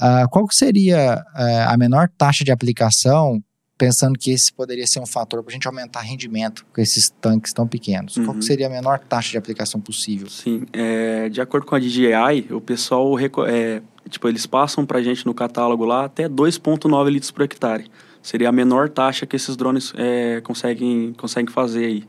Uh, 0.00 0.28
qual 0.30 0.46
seria 0.50 1.24
uh, 1.34 1.70
a 1.72 1.76
menor 1.76 2.10
taxa 2.18 2.44
de 2.44 2.52
aplicação 2.52 3.42
pensando 3.78 4.18
que 4.18 4.30
esse 4.30 4.52
poderia 4.52 4.86
ser 4.86 5.00
um 5.00 5.06
fator 5.06 5.42
para 5.42 5.50
a 5.50 5.54
gente 5.54 5.66
aumentar 5.66 6.00
rendimento 6.00 6.64
com 6.72 6.80
esses 6.80 7.10
tanques 7.20 7.52
tão 7.52 7.66
pequenos. 7.66 8.16
Uhum. 8.16 8.24
Qual 8.24 8.42
seria 8.42 8.66
a 8.66 8.70
menor 8.70 8.98
taxa 8.98 9.30
de 9.30 9.38
aplicação 9.38 9.80
possível? 9.80 10.28
Sim, 10.28 10.66
é, 10.72 11.28
de 11.28 11.40
acordo 11.40 11.66
com 11.66 11.74
a 11.74 11.78
DJI, 11.78 12.46
o 12.50 12.60
pessoal, 12.60 13.18
é, 13.18 13.82
tipo, 14.08 14.28
eles 14.28 14.46
passam 14.46 14.86
para 14.86 14.98
a 14.98 15.02
gente 15.02 15.26
no 15.26 15.34
catálogo 15.34 15.84
lá 15.84 16.06
até 16.06 16.28
2,9 16.28 17.10
litros 17.10 17.30
por 17.30 17.42
hectare. 17.42 17.90
Seria 18.22 18.48
a 18.48 18.52
menor 18.52 18.88
taxa 18.88 19.26
que 19.26 19.36
esses 19.36 19.56
drones 19.56 19.92
é, 19.96 20.40
conseguem, 20.40 21.12
conseguem 21.16 21.52
fazer 21.52 21.84
aí. 21.84 22.04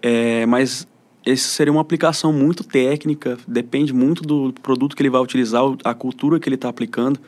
É, 0.00 0.46
mas 0.46 0.86
esse 1.26 1.44
seria 1.48 1.72
uma 1.72 1.82
aplicação 1.82 2.32
muito 2.32 2.62
técnica, 2.62 3.36
depende 3.46 3.92
muito 3.92 4.22
do 4.22 4.52
produto 4.62 4.94
que 4.94 5.02
ele 5.02 5.10
vai 5.10 5.20
utilizar, 5.20 5.62
a 5.82 5.92
cultura 5.92 6.38
que 6.38 6.48
ele 6.48 6.54
está 6.54 6.68
aplicando. 6.68 7.20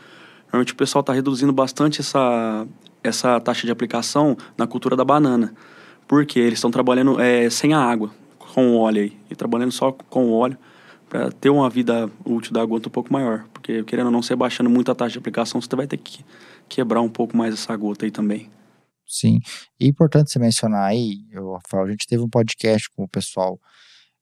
Normalmente 0.44 0.72
o 0.72 0.76
pessoal 0.76 1.00
está 1.00 1.12
reduzindo 1.12 1.52
bastante 1.52 2.00
essa, 2.00 2.66
essa 3.02 3.40
taxa 3.40 3.66
de 3.66 3.72
aplicação 3.72 4.36
na 4.56 4.66
cultura 4.66 4.96
da 4.96 5.04
banana. 5.04 5.54
Porque 6.06 6.38
eles 6.38 6.58
estão 6.58 6.70
trabalhando 6.70 7.20
é, 7.20 7.48
sem 7.50 7.74
a 7.74 7.78
água, 7.78 8.10
com 8.38 8.70
o 8.70 8.78
óleo 8.78 9.02
aí. 9.02 9.16
E 9.30 9.36
trabalhando 9.36 9.72
só 9.72 9.92
com 9.92 10.26
o 10.26 10.32
óleo 10.32 10.56
para 11.08 11.30
ter 11.32 11.50
uma 11.50 11.68
vida 11.70 12.10
útil 12.24 12.52
da 12.52 12.64
gota 12.64 12.88
um 12.88 12.92
pouco 12.92 13.12
maior. 13.12 13.44
Porque 13.52 13.82
querendo 13.84 14.06
ou 14.06 14.12
não, 14.12 14.22
você 14.22 14.34
baixando 14.36 14.70
muito 14.70 14.90
a 14.90 14.94
taxa 14.94 15.12
de 15.12 15.18
aplicação, 15.18 15.60
você 15.60 15.74
vai 15.74 15.86
ter 15.86 15.96
que 15.96 16.24
quebrar 16.68 17.00
um 17.00 17.08
pouco 17.08 17.36
mais 17.36 17.54
essa 17.54 17.74
gota 17.76 18.04
aí 18.04 18.10
também. 18.10 18.50
Sim. 19.06 19.40
E 19.80 19.86
é 19.86 19.88
importante 19.88 20.30
você 20.30 20.38
mencionar 20.38 20.84
aí, 20.84 21.24
eu, 21.30 21.52
Rafael, 21.52 21.84
a 21.84 21.90
gente 21.90 22.06
teve 22.06 22.22
um 22.22 22.28
podcast 22.28 22.90
com 22.90 23.04
o 23.04 23.08
pessoal 23.08 23.58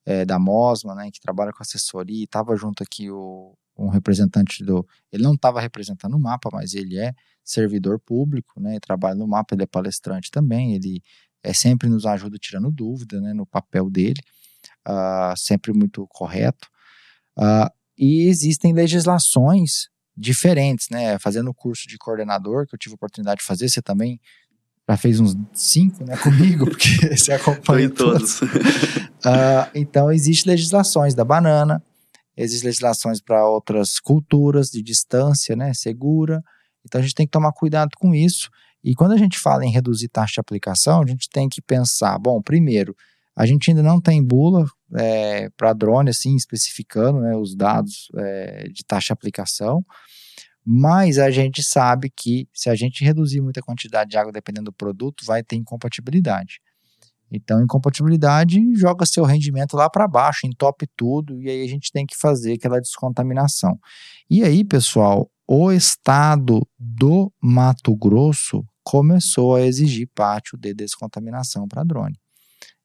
é, 0.05 0.23
da 0.23 0.39
Mosma, 0.39 0.95
né, 0.95 1.09
que 1.11 1.19
trabalha 1.19 1.51
com 1.51 1.61
assessoria, 1.61 2.21
e 2.21 2.23
estava 2.23 2.55
junto 2.55 2.81
aqui 2.81 3.11
o, 3.11 3.53
um 3.77 3.89
representante 3.89 4.63
do. 4.63 4.87
Ele 5.11 5.23
não 5.23 5.33
estava 5.33 5.59
representando 5.59 6.15
o 6.15 6.19
mapa, 6.19 6.49
mas 6.53 6.73
ele 6.73 6.97
é 6.97 7.13
servidor 7.47 7.99
público, 7.99 8.59
né? 8.59 8.77
Trabalha 8.79 9.15
no 9.15 9.27
mapa, 9.27 9.55
ele 9.55 9.63
é 9.63 9.67
palestrante 9.67 10.29
também, 10.29 10.75
ele 10.75 11.01
é 11.41 11.53
sempre 11.53 11.87
nos 11.87 12.05
ajuda 12.05 12.37
tirando 12.37 12.69
dúvida, 12.69 13.21
né? 13.21 13.33
No 13.33 13.45
papel 13.45 13.89
dele, 13.89 14.21
uh, 14.87 15.35
sempre 15.37 15.73
muito 15.73 16.05
correto. 16.07 16.67
Uh, 17.37 17.71
e 17.97 18.27
existem 18.27 18.73
legislações 18.73 19.89
diferentes, 20.15 20.89
né? 20.89 21.17
Fazendo 21.19 21.49
o 21.49 21.53
curso 21.53 21.87
de 21.87 21.97
coordenador, 21.97 22.67
que 22.67 22.75
eu 22.75 22.79
tive 22.79 22.93
a 22.93 22.95
oportunidade 22.95 23.39
de 23.39 23.45
fazer, 23.45 23.69
você 23.69 23.81
também 23.81 24.19
já 24.89 24.97
fez 24.97 25.19
uns 25.19 25.35
cinco, 25.53 26.05
né, 26.05 26.15
comigo, 26.15 26.65
porque 26.69 27.15
você 27.15 27.33
acompanha 27.33 27.89
todos. 27.89 28.39
todos. 28.39 28.57
uh, 28.57 29.69
então, 29.75 30.11
existem 30.11 30.51
legislações 30.51 31.13
da 31.13 31.25
banana, 31.25 31.83
existem 32.35 32.67
legislações 32.67 33.21
para 33.21 33.45
outras 33.45 33.99
culturas 33.99 34.69
de 34.69 34.81
distância, 34.81 35.55
né, 35.55 35.73
segura. 35.73 36.41
Então 36.87 36.99
a 36.99 37.01
gente 37.03 37.15
tem 37.15 37.25
que 37.25 37.31
tomar 37.31 37.51
cuidado 37.51 37.91
com 37.97 38.15
isso. 38.15 38.49
E 38.83 38.95
quando 38.95 39.11
a 39.11 39.17
gente 39.17 39.37
fala 39.37 39.65
em 39.65 39.71
reduzir 39.71 40.07
taxa 40.07 40.35
de 40.35 40.39
aplicação, 40.39 41.01
a 41.01 41.05
gente 41.05 41.29
tem 41.29 41.49
que 41.49 41.61
pensar, 41.61 42.17
bom, 42.17 42.41
primeiro, 42.41 42.95
a 43.35 43.45
gente 43.45 43.69
ainda 43.69 43.83
não 43.83 44.01
tem 44.01 44.23
bula 44.23 44.65
é, 44.95 45.49
para 45.55 45.73
drone, 45.73 46.09
assim, 46.09 46.35
especificando 46.35 47.19
né, 47.19 47.35
os 47.35 47.55
dados 47.55 48.07
é, 48.15 48.67
de 48.69 48.83
taxa 48.83 49.07
de 49.07 49.13
aplicação, 49.13 49.85
mas 50.65 51.19
a 51.19 51.29
gente 51.29 51.63
sabe 51.63 52.09
que 52.09 52.47
se 52.53 52.69
a 52.69 52.75
gente 52.75 53.03
reduzir 53.03 53.39
muita 53.41 53.61
quantidade 53.61 54.09
de 54.09 54.17
água 54.17 54.31
dependendo 54.31 54.65
do 54.65 54.73
produto, 54.73 55.23
vai 55.25 55.43
ter 55.43 55.55
incompatibilidade. 55.55 56.59
Então, 57.31 57.61
incompatibilidade 57.61 58.59
joga 58.75 59.05
seu 59.05 59.23
rendimento 59.23 59.75
lá 59.75 59.89
para 59.89 60.07
baixo, 60.07 60.47
entope 60.47 60.87
tudo, 60.95 61.41
e 61.41 61.49
aí 61.49 61.63
a 61.63 61.67
gente 61.67 61.91
tem 61.91 62.05
que 62.05 62.17
fazer 62.17 62.53
aquela 62.53 62.79
descontaminação. 62.79 63.77
E 64.29 64.43
aí, 64.43 64.63
pessoal, 64.63 65.29
o 65.47 65.71
estado 65.71 66.67
do 66.77 67.31
Mato 67.41 67.95
Grosso 67.95 68.65
começou 68.83 69.55
a 69.55 69.61
exigir 69.61 70.09
pátio 70.13 70.57
de 70.57 70.73
descontaminação 70.73 71.67
para 71.67 71.83
drone. 71.83 72.19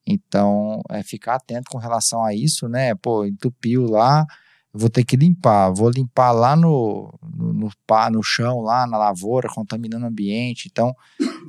Então, 0.06 0.80
é 0.90 1.02
ficar 1.02 1.36
atento 1.36 1.70
com 1.70 1.78
relação 1.78 2.24
a 2.24 2.34
isso, 2.34 2.68
né? 2.68 2.94
Pô, 2.94 3.24
entupiu 3.24 3.86
lá, 3.86 4.26
vou 4.72 4.88
ter 4.88 5.04
que 5.04 5.16
limpar, 5.16 5.70
vou 5.70 5.90
limpar 5.90 6.32
lá 6.32 6.56
no, 6.56 7.12
no, 7.22 7.52
no, 7.52 7.70
no 8.10 8.22
chão, 8.22 8.60
lá 8.60 8.86
na 8.86 8.98
lavoura, 8.98 9.48
contaminando 9.48 10.04
o 10.04 10.08
ambiente. 10.08 10.68
Então, 10.70 10.94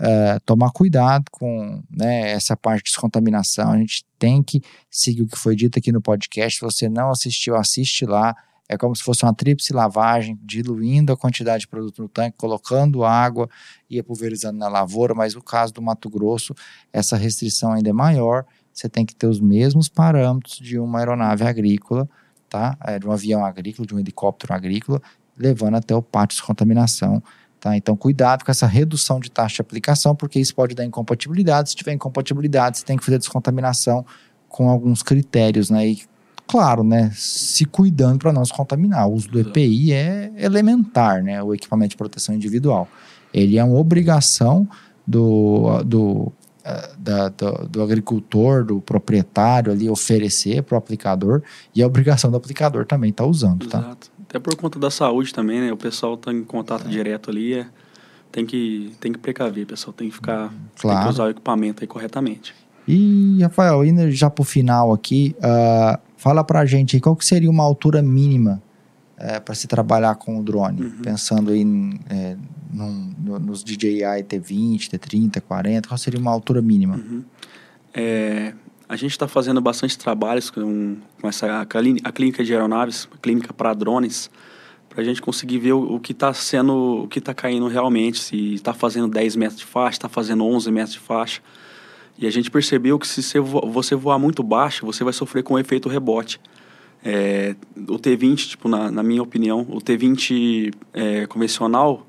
é, 0.02 0.40
tomar 0.46 0.72
cuidado 0.72 1.26
com 1.32 1.82
né, 1.90 2.32
essa 2.32 2.56
parte 2.56 2.86
de 2.86 2.92
descontaminação. 2.92 3.72
A 3.72 3.78
gente 3.78 4.06
tem 4.20 4.44
que 4.44 4.62
seguir 4.90 5.24
o 5.24 5.28
que 5.28 5.38
foi 5.38 5.56
dito 5.56 5.80
aqui 5.80 5.92
no 5.92 6.02
podcast. 6.02 6.60
Se 6.60 6.66
você 6.66 6.90
não 6.90 7.10
assistiu, 7.10 7.56
assiste 7.56 8.06
lá. 8.06 8.36
É 8.74 8.78
como 8.78 8.96
se 8.96 9.04
fosse 9.04 9.24
uma 9.24 9.34
tríplice 9.34 9.74
lavagem, 9.74 10.38
diluindo 10.42 11.14
a 11.14 11.18
quantidade 11.18 11.62
de 11.62 11.68
produto 11.68 12.02
no 12.02 12.10
tanque, 12.10 12.38
colocando 12.38 13.04
água 13.04 13.50
e 13.90 14.02
pulverizando 14.02 14.58
na 14.58 14.68
lavoura. 14.68 15.14
Mas 15.14 15.36
no 15.36 15.42
caso 15.42 15.74
do 15.74 15.82
Mato 15.82 16.10
Grosso, 16.10 16.54
essa 16.92 17.16
restrição 17.16 17.72
ainda 17.72 17.90
é 17.90 17.94
maior. 17.94 18.46
Você 18.74 18.90
tem 18.90 19.06
que 19.06 19.16
ter 19.16 19.28
os 19.28 19.40
mesmos 19.40 19.88
parâmetros 19.88 20.58
de 20.58 20.80
uma 20.80 21.00
aeronave 21.00 21.44
agrícola 21.44 22.10
tá? 22.54 22.78
É, 22.86 23.00
de 23.00 23.08
um 23.08 23.12
avião 23.12 23.44
agrícola, 23.44 23.88
de 23.88 23.96
um 23.96 24.00
helicóptero 24.00 24.54
agrícola, 24.54 25.02
levando 25.36 25.74
até 25.74 25.96
o 25.96 26.04
pátio 26.04 26.38
de 26.38 26.44
contaminação. 26.44 27.22
Tá? 27.60 27.76
Então, 27.76 27.98
cuidado 27.98 28.46
com 28.46 28.52
essa 28.52 28.68
redução 28.68 29.20
de 29.20 29.32
taxa 29.32 29.56
de 29.56 29.62
aplicação, 29.62 30.16
porque 30.16 30.40
isso 30.40 30.54
pode 30.54 30.76
dar 30.76 30.86
incompatibilidade. 30.86 31.70
Se 31.70 31.76
tiver 31.76 31.94
incompatibilidade, 31.94 32.78
você 32.78 32.86
tem 32.86 32.96
que 32.96 33.04
fazer 33.04 33.18
descontaminação 33.18 34.06
com 34.48 34.70
alguns 34.70 35.02
critérios, 35.02 35.72
né? 35.72 35.88
E, 35.88 36.04
claro, 36.48 36.84
né? 36.84 37.12
Se 37.14 37.66
cuidando 37.66 38.20
para 38.20 38.34
não 38.34 38.44
se 38.46 38.54
contaminar. 38.54 39.08
O 39.08 39.14
uso 39.14 39.30
do 39.30 39.40
EPI 39.40 39.94
é 39.94 40.32
elementar, 40.38 41.24
né? 41.24 41.42
O 41.42 41.54
equipamento 41.54 41.92
de 41.92 41.98
proteção 41.98 42.34
individual. 42.34 42.88
Ele 43.34 43.58
é 43.58 43.64
uma 43.64 43.78
obrigação 43.78 44.68
do, 45.06 45.84
do 45.84 46.32
da, 46.98 47.30
do, 47.30 47.68
do, 47.68 47.84
agricultor, 47.84 48.64
do 48.64 48.80
proprietário 48.80 49.72
ali 49.72 49.90
oferecer 49.90 50.64
para 50.64 50.76
o 50.76 50.78
aplicador 50.78 51.42
e 51.76 51.84
a 51.84 51.88
obrigação 51.88 52.32
do 52.32 52.38
aplicador 52.38 52.86
também 52.86 53.10
estar 53.10 53.26
tá 53.26 53.30
usando, 53.30 53.68
tá? 53.68 53.80
Exato. 53.80 54.12
Até 54.22 54.40
por 54.40 54.56
conta 54.56 54.80
da 54.80 54.90
saúde 54.90 55.34
também, 55.34 55.60
né? 55.60 55.72
O 55.72 55.78
pessoal 55.78 56.14
está 56.16 56.32
em 56.32 56.44
contato 56.44 56.88
é. 56.88 56.90
direto 56.90 57.30
ali, 57.30 57.54
é, 57.54 57.68
tem, 58.32 58.46
que, 58.46 58.94
tem 59.00 59.12
que 59.12 59.20
precaver, 59.20 59.66
o 59.66 59.68
pessoal 59.68 59.94
tem 59.94 60.08
que 60.10 60.16
ficar, 60.16 60.54
claro. 60.80 61.00
tem 61.00 61.08
que 61.08 61.14
usar 61.14 61.26
o 61.26 61.30
equipamento 61.30 61.84
aí 61.84 61.88
corretamente. 61.88 62.56
E, 62.88 63.40
Rafael, 63.42 63.86
indo 63.86 64.10
já 64.12 64.30
para 64.30 64.42
o 64.42 64.46
final 64.46 64.92
aqui, 64.92 65.36
uh, 65.38 66.00
fala 66.24 66.42
para 66.42 66.62
a 66.62 66.66
gente 66.66 66.96
aí, 66.96 67.02
qual 67.02 67.18
que 67.18 67.26
seria 67.26 67.50
uma 67.50 67.64
altura 67.64 68.02
mínima 68.02 68.64
é, 69.18 69.42
para 69.42 69.54
se 69.54 69.68
trabalhar 69.68 70.16
com 70.16 70.40
o 70.40 70.44
drone? 70.44 70.84
Uhum. 70.84 71.02
Pensando 71.02 71.54
em 71.54 72.00
é, 72.10 72.38
num, 72.72 73.14
no, 73.20 73.40
nos 73.40 73.62
DJI 73.62 74.24
T20, 74.24 74.90
T30, 74.90 75.42
40? 75.42 75.90
Qual 75.90 75.98
seria 75.98 76.18
uma 76.18 76.32
altura 76.32 76.62
mínima? 76.62 76.96
Uhum. 76.96 77.26
É, 77.94 78.54
a 78.88 78.96
gente 78.96 79.12
está 79.12 79.28
fazendo 79.28 79.60
bastante 79.60 79.98
trabalhos 79.98 80.50
com, 80.50 80.96
com 81.20 81.28
essa, 81.28 81.60
a, 81.60 81.66
clínica 81.66 82.42
de 82.42 82.54
aeronaves, 82.54 83.10
a 83.14 83.18
clínica 83.18 83.54
para 83.54 83.74
drones, 83.74 84.32
para 84.88 85.02
a 85.02 85.04
gente 85.04 85.22
conseguir 85.22 85.60
ver 85.60 85.74
o, 85.74 85.96
o 85.96 86.00
que 86.00 86.14
está 86.14 86.34
sendo, 86.34 87.04
o 87.04 87.08
que 87.10 87.20
está 87.20 87.34
caindo 87.34 87.68
realmente, 87.68 88.18
se 88.18 88.54
está 88.54 88.74
fazendo 88.74 89.10
10 89.10 89.36
metros 89.36 89.60
de 89.60 89.66
faixa, 89.66 89.98
está 89.98 90.08
fazendo 90.08 90.46
11 90.46 90.72
metros 90.72 90.94
de 90.94 91.00
faixa. 91.00 91.42
E 92.18 92.28
a 92.28 92.32
gente 92.32 92.52
percebeu 92.52 93.00
que 93.00 93.08
se 93.08 93.22
você 93.40 93.96
voar 93.96 94.20
muito 94.20 94.44
baixo, 94.44 94.86
você 94.86 95.04
vai 95.04 95.14
sofrer 95.14 95.44
com 95.44 95.56
o 95.56 95.60
efeito 95.60 95.90
rebote. 95.90 96.40
É, 97.04 97.56
o 97.76 98.00
T20, 98.00 98.50
tipo, 98.50 98.70
na, 98.70 98.90
na, 98.90 99.04
minha 99.04 99.22
opinião, 99.22 99.62
o 99.70 99.82
T20 99.82 100.74
é, 100.94 101.26
convencional, 101.26 102.08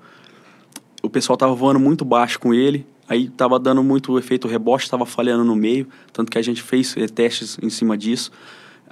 o 1.03 1.11
pessoal 1.11 1.37
tava 1.37 1.55
voando 1.55 1.81
muito 1.81 2.05
baixo 2.05 2.38
com 2.38 2.55
ele, 2.55 2.87
aí 3.09 3.29
tava 3.29 3.59
dando 3.59 3.83
muito 3.83 4.17
efeito 4.19 4.47
rebote, 4.47 4.88
tava 4.88 5.05
falhando 5.05 5.43
no 5.43 5.57
meio, 5.57 5.88
tanto 6.12 6.31
que 6.31 6.38
a 6.38 6.43
gente 6.43 6.62
fez 6.62 6.97
é, 6.97 7.07
testes 7.07 7.59
em 7.61 7.71
cima 7.71 7.99
disso. 7.99 8.31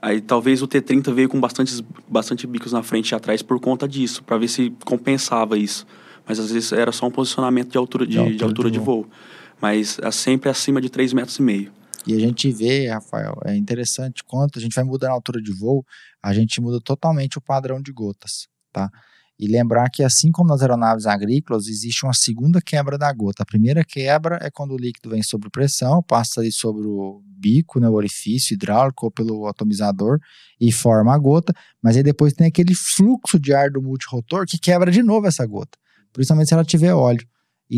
Aí 0.00 0.20
talvez 0.20 0.60
o 0.60 0.66
T30 0.66 1.12
veio 1.12 1.28
com 1.28 1.38
bastantes, 1.38 1.80
bastante 2.08 2.44
bicos 2.48 2.72
na 2.72 2.82
frente 2.82 3.10
e 3.10 3.14
atrás 3.14 3.40
por 3.40 3.60
conta 3.60 3.86
disso, 3.86 4.24
para 4.24 4.36
ver 4.36 4.48
se 4.48 4.72
compensava 4.84 5.56
isso. 5.56 5.86
Mas 6.26 6.40
às 6.40 6.50
vezes 6.50 6.72
era 6.72 6.90
só 6.90 7.06
um 7.06 7.10
posicionamento 7.10 7.70
de 7.70 7.78
altura 7.78 8.04
de, 8.04 8.12
de 8.12 8.18
altura, 8.18 8.36
de, 8.36 8.44
altura 8.44 8.70
de, 8.72 8.78
voo. 8.80 9.02
de, 9.04 9.08
voo. 9.08 9.10
Mas 9.62 9.96
é 10.00 10.10
sempre 10.10 10.50
acima 10.50 10.80
de 10.80 10.90
3,5 10.90 11.14
metros. 11.14 11.38
E 11.38 11.42
meio. 11.42 11.72
E 12.04 12.14
a 12.14 12.18
gente 12.18 12.50
vê, 12.50 12.88
Rafael, 12.88 13.38
é 13.44 13.54
interessante 13.54 14.24
quanto 14.24 14.58
a 14.58 14.62
gente 14.62 14.74
vai 14.74 14.82
mudando 14.82 15.10
a 15.10 15.14
altura 15.14 15.40
de 15.40 15.52
voo, 15.52 15.86
a 16.20 16.34
gente 16.34 16.60
muda 16.60 16.80
totalmente 16.80 17.38
o 17.38 17.40
padrão 17.40 17.80
de 17.80 17.92
gotas, 17.92 18.48
tá? 18.72 18.90
E 19.38 19.46
lembrar 19.46 19.88
que, 19.88 20.02
assim 20.02 20.30
como 20.30 20.48
nas 20.48 20.62
aeronaves 20.62 21.06
agrícolas, 21.06 21.68
existe 21.68 22.04
uma 22.04 22.12
segunda 22.12 22.60
quebra 22.60 22.98
da 22.98 23.12
gota. 23.12 23.42
A 23.42 23.46
primeira 23.46 23.84
quebra 23.84 24.38
é 24.42 24.50
quando 24.50 24.72
o 24.72 24.76
líquido 24.76 25.10
vem 25.10 25.22
sob 25.22 25.48
pressão, 25.48 26.02
passa 26.02 26.40
ali 26.40 26.52
sobre 26.52 26.86
o 26.86 27.22
bico, 27.24 27.80
né, 27.80 27.88
o 27.88 27.94
orifício 27.94 28.54
hidráulico 28.54 29.06
ou 29.06 29.10
pelo 29.10 29.46
atomizador 29.46 30.18
e 30.60 30.70
forma 30.70 31.14
a 31.14 31.18
gota, 31.18 31.52
mas 31.80 31.96
aí 31.96 32.02
depois 32.02 32.32
tem 32.32 32.48
aquele 32.48 32.74
fluxo 32.74 33.38
de 33.38 33.52
ar 33.52 33.70
do 33.70 33.82
multirotor 33.82 34.44
que 34.46 34.58
quebra 34.58 34.90
de 34.90 35.02
novo 35.02 35.26
essa 35.26 35.46
gota, 35.46 35.78
principalmente 36.12 36.48
se 36.48 36.54
ela 36.54 36.64
tiver 36.64 36.92
óleo. 36.92 37.26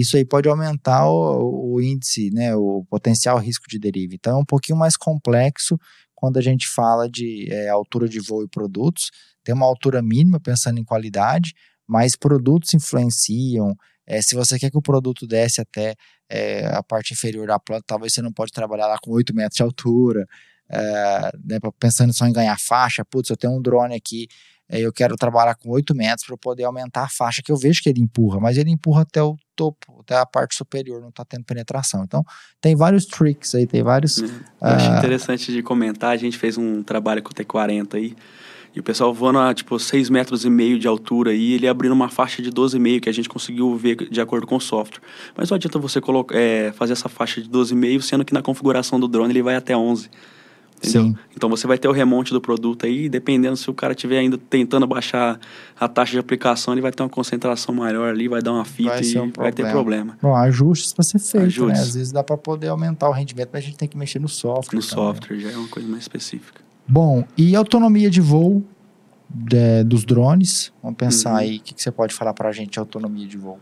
Isso 0.00 0.16
aí 0.16 0.24
pode 0.24 0.48
aumentar 0.48 1.06
o, 1.08 1.74
o 1.74 1.80
índice, 1.80 2.30
né, 2.30 2.54
o 2.54 2.84
potencial 2.88 3.38
risco 3.38 3.66
de 3.68 3.78
deriva. 3.78 4.14
Então 4.14 4.38
é 4.38 4.40
um 4.40 4.44
pouquinho 4.44 4.78
mais 4.78 4.96
complexo 4.96 5.78
quando 6.14 6.36
a 6.38 6.42
gente 6.42 6.66
fala 6.68 7.08
de 7.08 7.48
é, 7.50 7.68
altura 7.68 8.08
de 8.08 8.20
voo 8.20 8.42
e 8.42 8.48
produtos 8.48 9.10
tem 9.44 9.54
uma 9.54 9.66
altura 9.66 10.02
mínima 10.02 10.40
pensando 10.40 10.80
em 10.80 10.84
qualidade, 10.84 11.52
mas 11.86 12.16
produtos 12.16 12.72
influenciam. 12.72 13.76
É, 14.06 14.20
se 14.22 14.34
você 14.34 14.58
quer 14.58 14.70
que 14.70 14.78
o 14.78 14.82
produto 14.82 15.26
desce 15.26 15.60
até 15.60 15.94
é, 16.28 16.66
a 16.66 16.82
parte 16.82 17.12
inferior 17.12 17.46
da 17.46 17.58
planta, 17.60 17.84
talvez 17.86 18.14
você 18.14 18.22
não 18.22 18.32
pode 18.32 18.50
trabalhar 18.52 18.86
lá 18.86 18.96
com 19.00 19.10
8 19.12 19.34
metros 19.34 19.56
de 19.56 19.62
altura. 19.62 20.26
É, 20.66 21.30
né, 21.44 21.58
pensando 21.78 22.12
só 22.14 22.26
em 22.26 22.32
ganhar 22.32 22.58
faixa, 22.58 23.04
putz, 23.04 23.28
eu 23.28 23.36
tenho 23.36 23.52
um 23.54 23.60
drone 23.60 23.94
aqui, 23.94 24.26
é, 24.66 24.80
eu 24.80 24.90
quero 24.90 25.14
trabalhar 25.14 25.54
com 25.56 25.68
8 25.68 25.94
metros 25.94 26.26
para 26.26 26.38
poder 26.38 26.64
aumentar 26.64 27.04
a 27.04 27.08
faixa, 27.08 27.42
que 27.44 27.52
eu 27.52 27.56
vejo 27.56 27.82
que 27.82 27.90
ele 27.90 28.00
empurra, 28.00 28.40
mas 28.40 28.56
ele 28.56 28.70
empurra 28.70 29.02
até 29.02 29.22
o 29.22 29.36
topo, 29.54 30.00
até 30.00 30.16
a 30.16 30.26
parte 30.26 30.54
superior, 30.54 31.00
não 31.00 31.08
está 31.08 31.24
tendo 31.24 31.44
penetração. 31.44 32.04
Então, 32.04 32.22
tem 32.60 32.74
vários 32.76 33.06
tricks 33.06 33.54
aí, 33.54 33.66
tem 33.66 33.82
vários. 33.82 34.18
Eu 34.18 34.30
acho 34.60 34.90
uh, 34.90 34.98
interessante 34.98 35.52
de 35.52 35.62
comentar, 35.62 36.10
a 36.10 36.16
gente 36.16 36.38
fez 36.38 36.56
um 36.58 36.82
trabalho 36.82 37.22
com 37.22 37.30
o 37.30 37.34
T40 37.34 37.94
aí. 37.94 38.16
E 38.74 38.80
o 38.80 38.82
pessoal 38.82 39.14
voando 39.14 39.38
a, 39.38 39.54
tipo, 39.54 39.78
6 39.78 40.10
metros 40.10 40.44
e 40.44 40.50
meio 40.50 40.78
de 40.80 40.88
altura 40.88 41.32
e 41.32 41.52
ele 41.52 41.68
abrindo 41.68 41.92
uma 41.92 42.08
faixa 42.08 42.42
de 42.42 42.50
12,5 42.50 43.02
que 43.02 43.08
a 43.08 43.12
gente 43.12 43.28
conseguiu 43.28 43.76
ver 43.76 43.94
de 44.10 44.20
acordo 44.20 44.48
com 44.48 44.56
o 44.56 44.60
software. 44.60 45.00
Mas 45.36 45.48
não 45.48 45.54
adianta 45.54 45.78
você 45.78 46.00
colocar, 46.00 46.36
é, 46.36 46.72
fazer 46.72 46.94
essa 46.94 47.08
faixa 47.08 47.40
de 47.40 47.48
12,5, 47.48 48.02
sendo 48.02 48.24
que 48.24 48.34
na 48.34 48.42
configuração 48.42 48.98
do 48.98 49.06
drone 49.06 49.32
ele 49.32 49.42
vai 49.42 49.54
até 49.54 49.76
11. 49.76 50.10
Sim. 50.86 51.16
Então 51.36 51.48
você 51.48 51.66
vai 51.66 51.78
ter 51.78 51.88
o 51.88 51.92
remonte 51.92 52.32
do 52.32 52.40
produto 52.40 52.86
aí, 52.86 53.08
dependendo 53.08 53.56
se 53.56 53.68
o 53.70 53.74
cara 53.74 53.92
estiver 53.92 54.18
ainda 54.18 54.38
tentando 54.38 54.86
baixar 54.86 55.38
a 55.78 55.88
taxa 55.88 56.12
de 56.12 56.18
aplicação, 56.18 56.74
ele 56.74 56.80
vai 56.80 56.92
ter 56.92 57.02
uma 57.02 57.08
concentração 57.08 57.74
maior 57.74 58.10
ali, 58.10 58.28
vai 58.28 58.42
dar 58.42 58.52
uma 58.52 58.64
fita 58.64 58.90
vai 58.90 59.02
e 59.02 59.18
um 59.18 59.30
vai 59.30 59.52
ter 59.52 59.70
problema. 59.70 60.18
Bom, 60.20 60.34
ajustes 60.34 60.92
para 60.92 61.04
ser 61.04 61.18
feito, 61.18 61.66
né? 61.66 61.74
Às 61.74 61.94
vezes 61.94 62.12
dá 62.12 62.22
para 62.22 62.36
poder 62.36 62.68
aumentar 62.68 63.08
o 63.08 63.12
rendimento, 63.12 63.50
mas 63.52 63.62
a 63.64 63.66
gente 63.66 63.76
tem 63.76 63.88
que 63.88 63.96
mexer 63.96 64.18
no 64.18 64.28
software. 64.28 64.76
No 64.76 64.86
também. 64.86 65.04
software, 65.04 65.38
já 65.38 65.50
é 65.50 65.56
uma 65.56 65.68
coisa 65.68 65.88
mais 65.88 66.02
específica. 66.02 66.62
Bom, 66.86 67.24
e 67.36 67.56
autonomia 67.56 68.10
de 68.10 68.20
voo 68.20 68.62
de, 69.28 69.82
dos 69.84 70.04
drones? 70.04 70.72
Vamos 70.82 70.96
pensar 70.96 71.30
uhum. 71.30 71.36
aí, 71.36 71.56
o 71.56 71.60
que, 71.60 71.74
que, 71.74 71.82
você 71.82 71.90
pode 71.90 72.14
falar 72.14 72.34
para 72.34 72.48
a 72.48 72.52
gente 72.52 72.72
de 72.72 72.78
autonomia 72.78 73.26
de 73.26 73.36
voo? 73.36 73.58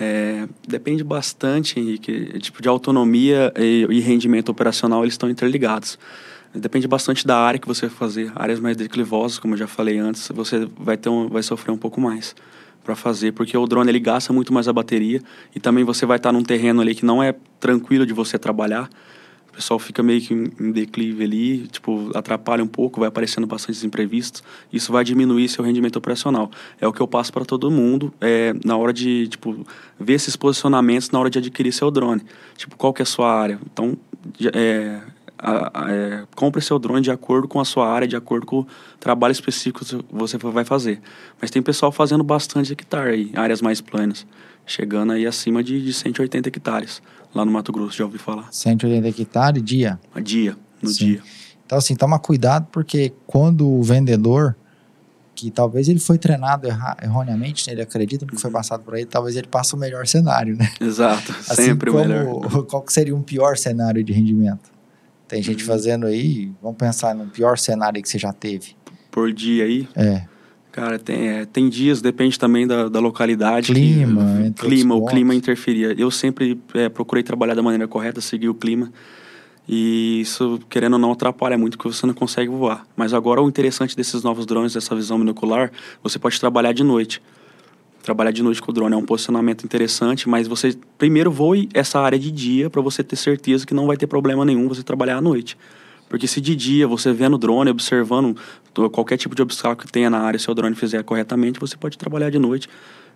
É, 0.00 0.48
depende 0.66 1.04
bastante, 1.04 1.78
Henrique. 1.78 2.38
Tipo 2.40 2.62
de 2.62 2.68
autonomia 2.68 3.52
e, 3.56 3.86
e, 3.88 4.00
rendimento 4.00 4.48
operacional, 4.48 5.02
eles 5.02 5.14
estão 5.14 5.30
interligados. 5.30 5.98
Depende 6.54 6.86
bastante 6.86 7.26
da 7.26 7.38
área 7.38 7.58
que 7.58 7.66
você 7.66 7.86
vai 7.86 7.96
fazer. 7.96 8.32
Áreas 8.34 8.60
mais 8.60 8.76
declivosas, 8.76 9.38
como 9.38 9.54
eu 9.54 9.58
já 9.58 9.66
falei 9.66 9.98
antes, 9.98 10.28
você 10.34 10.68
vai, 10.78 10.96
ter 10.96 11.08
um, 11.08 11.28
vai 11.28 11.42
sofrer 11.42 11.72
um 11.72 11.78
pouco 11.78 12.00
mais 12.00 12.34
para 12.84 12.96
fazer, 12.96 13.32
porque 13.32 13.56
o 13.56 13.66
drone 13.66 13.90
ele 13.90 14.00
gasta 14.00 14.32
muito 14.32 14.52
mais 14.52 14.66
a 14.66 14.72
bateria 14.72 15.22
e 15.54 15.60
também 15.60 15.84
você 15.84 16.04
vai 16.04 16.16
estar 16.16 16.32
num 16.32 16.42
terreno 16.42 16.80
ali 16.80 16.94
que 16.94 17.04
não 17.04 17.22
é 17.22 17.34
tranquilo 17.60 18.04
de 18.04 18.12
você 18.12 18.38
trabalhar 18.38 18.90
o 19.52 19.56
pessoal 19.56 19.78
fica 19.78 20.02
meio 20.02 20.18
que 20.22 20.32
em 20.32 20.72
declive 20.72 21.22
ali, 21.22 21.66
tipo, 21.68 22.10
atrapalha 22.16 22.64
um 22.64 22.66
pouco, 22.66 23.00
vai 23.00 23.08
aparecendo 23.10 23.46
bastante 23.46 23.86
imprevistos, 23.86 24.42
isso 24.72 24.90
vai 24.90 25.04
diminuir 25.04 25.46
seu 25.46 25.62
rendimento 25.62 25.96
operacional. 25.96 26.50
É 26.80 26.88
o 26.88 26.92
que 26.92 27.02
eu 27.02 27.06
passo 27.06 27.30
para 27.30 27.44
todo 27.44 27.70
mundo 27.70 28.14
é, 28.18 28.54
na 28.64 28.78
hora 28.78 28.94
de, 28.94 29.28
tipo, 29.28 29.66
ver 30.00 30.14
esses 30.14 30.36
posicionamentos 30.36 31.10
na 31.10 31.20
hora 31.20 31.28
de 31.28 31.38
adquirir 31.38 31.70
seu 31.70 31.90
drone. 31.90 32.22
Tipo, 32.56 32.76
qual 32.76 32.94
que 32.94 33.02
é 33.02 33.04
a 33.04 33.06
sua 33.06 33.30
área? 33.30 33.60
Então, 33.70 33.94
é, 34.54 35.02
a, 35.42 35.86
a, 35.86 35.92
é, 35.92 36.24
compre 36.36 36.62
seu 36.62 36.78
drone 36.78 37.00
de 37.00 37.10
acordo 37.10 37.48
com 37.48 37.58
a 37.58 37.64
sua 37.64 37.88
área, 37.88 38.06
de 38.06 38.14
acordo 38.14 38.46
com 38.46 38.60
o 38.60 38.66
trabalho 39.00 39.32
específico 39.32 39.84
que 39.84 39.98
você 40.10 40.38
vai 40.38 40.64
fazer. 40.64 41.00
Mas 41.40 41.50
tem 41.50 41.60
pessoal 41.60 41.90
fazendo 41.90 42.22
bastante 42.22 42.72
hectare 42.72 43.10
aí, 43.10 43.32
áreas 43.34 43.60
mais 43.60 43.80
planas, 43.80 44.24
chegando 44.64 45.12
aí 45.12 45.26
acima 45.26 45.62
de, 45.62 45.82
de 45.82 45.92
180 45.92 46.48
hectares 46.48 47.02
lá 47.34 47.44
no 47.44 47.50
Mato 47.50 47.72
Grosso, 47.72 47.96
já 47.96 48.04
ouvi 48.04 48.18
falar. 48.18 48.46
180 48.52 49.08
hectares 49.08 49.62
dia? 49.62 49.98
Dia, 50.22 50.56
no 50.80 50.88
Sim. 50.88 51.06
dia. 51.06 51.22
Então, 51.66 51.78
assim, 51.78 51.96
toma 51.96 52.18
cuidado, 52.18 52.68
porque 52.70 53.12
quando 53.26 53.68
o 53.68 53.82
vendedor, 53.82 54.54
que 55.34 55.50
talvez 55.50 55.88
ele 55.88 55.98
foi 55.98 56.18
treinado 56.18 56.68
erroneamente, 57.02 57.66
né, 57.66 57.72
ele 57.72 57.82
acredita 57.82 58.24
no 58.26 58.32
que 58.32 58.40
foi 58.40 58.48
uhum. 58.48 58.56
passado 58.56 58.84
por 58.84 58.94
aí, 58.94 59.06
talvez 59.06 59.36
ele 59.36 59.48
passe 59.48 59.74
o 59.74 59.78
melhor 59.78 60.06
cenário, 60.06 60.56
né? 60.56 60.70
Exato, 60.80 61.32
assim 61.48 61.64
sempre 61.64 61.90
o 61.90 61.94
melhor. 61.94 62.66
Qual 62.66 62.84
seria 62.88 63.16
um 63.16 63.22
pior 63.22 63.56
cenário 63.56 64.04
de 64.04 64.12
rendimento? 64.12 64.70
Tem 65.32 65.42
gente 65.42 65.62
uhum. 65.62 65.66
fazendo 65.66 66.04
aí, 66.04 66.52
vamos 66.60 66.76
pensar 66.76 67.14
no 67.14 67.24
pior 67.24 67.56
cenário 67.56 68.02
que 68.02 68.06
você 68.06 68.18
já 68.18 68.34
teve. 68.34 68.76
por 69.10 69.32
dia 69.32 69.64
aí. 69.64 69.88
É. 69.96 70.24
Cara, 70.70 70.98
tem, 70.98 71.26
é, 71.26 71.46
tem 71.46 71.70
dias, 71.70 72.02
depende 72.02 72.38
também 72.38 72.66
da, 72.66 72.86
da 72.90 73.00
localidade. 73.00 73.72
Clima, 73.72 74.52
que, 74.54 74.66
clima, 74.66 74.94
o 74.94 75.06
clima 75.06 75.34
interferia. 75.34 75.94
Eu 75.96 76.10
sempre 76.10 76.60
é, 76.74 76.90
procurei 76.90 77.22
trabalhar 77.22 77.54
da 77.54 77.62
maneira 77.62 77.88
correta, 77.88 78.20
seguir 78.20 78.50
o 78.50 78.54
clima. 78.54 78.92
E 79.66 80.20
isso, 80.20 80.60
querendo 80.68 80.94
ou 80.94 80.98
não, 80.98 81.12
atrapalha 81.12 81.56
muito, 81.56 81.78
porque 81.78 81.94
você 81.94 82.06
não 82.06 82.12
consegue 82.12 82.50
voar. 82.50 82.86
Mas 82.94 83.14
agora 83.14 83.40
o 83.40 83.48
interessante 83.48 83.96
desses 83.96 84.22
novos 84.22 84.44
drones, 84.44 84.74
dessa 84.74 84.94
visão 84.94 85.18
binocular, 85.18 85.72
você 86.02 86.18
pode 86.18 86.38
trabalhar 86.38 86.72
de 86.72 86.84
noite. 86.84 87.22
Trabalhar 88.02 88.32
de 88.32 88.42
noite 88.42 88.60
com 88.60 88.70
o 88.70 88.74
drone 88.74 88.94
é 88.94 88.96
um 88.96 89.04
posicionamento 89.06 89.64
interessante, 89.64 90.28
mas 90.28 90.48
você 90.48 90.76
primeiro 90.98 91.30
voe 91.30 91.68
essa 91.72 92.00
área 92.00 92.18
de 92.18 92.30
dia 92.30 92.68
para 92.68 92.82
você 92.82 93.02
ter 93.04 93.16
certeza 93.16 93.64
que 93.64 93.72
não 93.72 93.86
vai 93.86 93.96
ter 93.96 94.06
problema 94.06 94.44
nenhum 94.44 94.68
você 94.68 94.82
trabalhar 94.82 95.18
à 95.18 95.20
noite. 95.20 95.56
Porque 96.08 96.26
se 96.26 96.40
de 96.40 96.54
dia 96.54 96.86
você 96.86 97.12
vendo 97.12 97.34
o 97.34 97.38
drone, 97.38 97.70
observando 97.70 98.36
qualquer 98.90 99.16
tipo 99.16 99.34
de 99.34 99.40
obstáculo 99.40 99.86
que 99.86 99.92
tenha 99.92 100.10
na 100.10 100.18
área, 100.18 100.38
se 100.38 100.50
o 100.50 100.54
drone 100.54 100.74
fizer 100.74 101.02
corretamente, 101.04 101.58
você 101.58 101.76
pode 101.76 101.96
trabalhar 101.96 102.28
de 102.28 102.38
noite, 102.38 102.68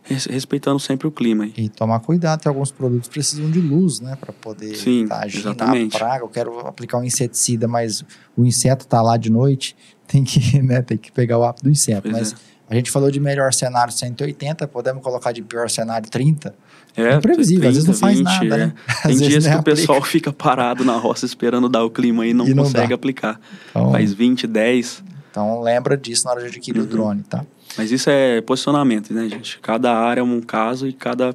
res- 0.02 0.24
respeitando 0.26 0.78
sempre 0.78 1.06
o 1.06 1.10
clima. 1.10 1.44
aí. 1.44 1.52
E 1.56 1.68
tomar 1.68 2.00
cuidado, 2.00 2.40
tem 2.40 2.48
alguns 2.48 2.70
produtos 2.70 3.08
precisam 3.08 3.50
de 3.50 3.60
luz, 3.60 4.00
né? 4.00 4.16
Para 4.18 4.32
poder 4.32 4.74
Sim, 4.76 5.06
tá 5.06 5.26
exatamente. 5.26 5.92
na 5.92 5.98
praga. 5.98 6.24
Eu 6.24 6.28
quero 6.28 6.60
aplicar 6.60 6.98
um 6.98 7.04
inseticida, 7.04 7.68
mas 7.68 8.02
o 8.36 8.44
inseto 8.46 8.86
tá 8.86 9.02
lá 9.02 9.16
de 9.16 9.30
noite, 9.30 9.76
tem 10.06 10.24
que, 10.24 10.62
né, 10.62 10.80
tem 10.80 10.96
que 10.96 11.10
pegar 11.12 11.38
o 11.38 11.44
hábito 11.44 11.64
do 11.64 11.70
inseto. 11.70 12.02
Pois 12.02 12.14
mas 12.14 12.32
é. 12.32 12.36
A 12.68 12.74
gente 12.74 12.90
falou 12.90 13.10
de 13.10 13.20
melhor 13.20 13.52
cenário 13.52 13.92
180, 13.92 14.66
podemos 14.68 15.02
colocar 15.02 15.32
de 15.32 15.42
pior 15.42 15.68
cenário 15.70 16.08
30. 16.10 16.54
É, 16.96 17.14
imprevisível, 17.16 17.68
às 17.68 17.74
vezes 17.74 17.86
não 17.88 17.94
faz 17.94 18.18
nada, 18.20 18.44
é. 18.46 18.48
né? 18.58 18.72
Às 18.88 19.02
Tem 19.02 19.10
vezes 19.12 19.28
dias 19.28 19.44
que 19.46 19.50
o 19.50 19.58
aplica. 19.58 19.76
pessoal 19.76 20.00
fica 20.04 20.32
parado 20.32 20.82
na 20.84 20.96
roça 20.96 21.26
esperando 21.26 21.68
dar 21.68 21.84
o 21.84 21.90
clima 21.90 22.26
e 22.26 22.32
não 22.32 22.48
E 22.48 22.54
consegue 22.54 22.92
aplicar. 22.94 23.38
Então, 23.70 23.90
Faz 23.92 24.12
20, 24.14 24.46
10. 24.46 25.04
então 25.30 25.60
lembra 25.60 25.96
disso 25.96 26.24
na 26.24 26.30
hora 26.32 26.40
de 26.40 26.46
adquirir 26.48 26.78
o 26.80 26.82
Uhum. 26.84 26.88
drone, 26.88 27.22
tá? 27.22 27.44
Mas 27.76 27.92
isso 27.92 28.08
é 28.08 28.40
posicionamento, 28.40 29.12
né, 29.12 29.28
gente? 29.28 29.58
Cada 29.60 29.92
área 29.94 30.20
é 30.20 30.24
um 30.24 30.40
caso 30.40 30.86
e 30.88 30.92
cada 30.94 31.34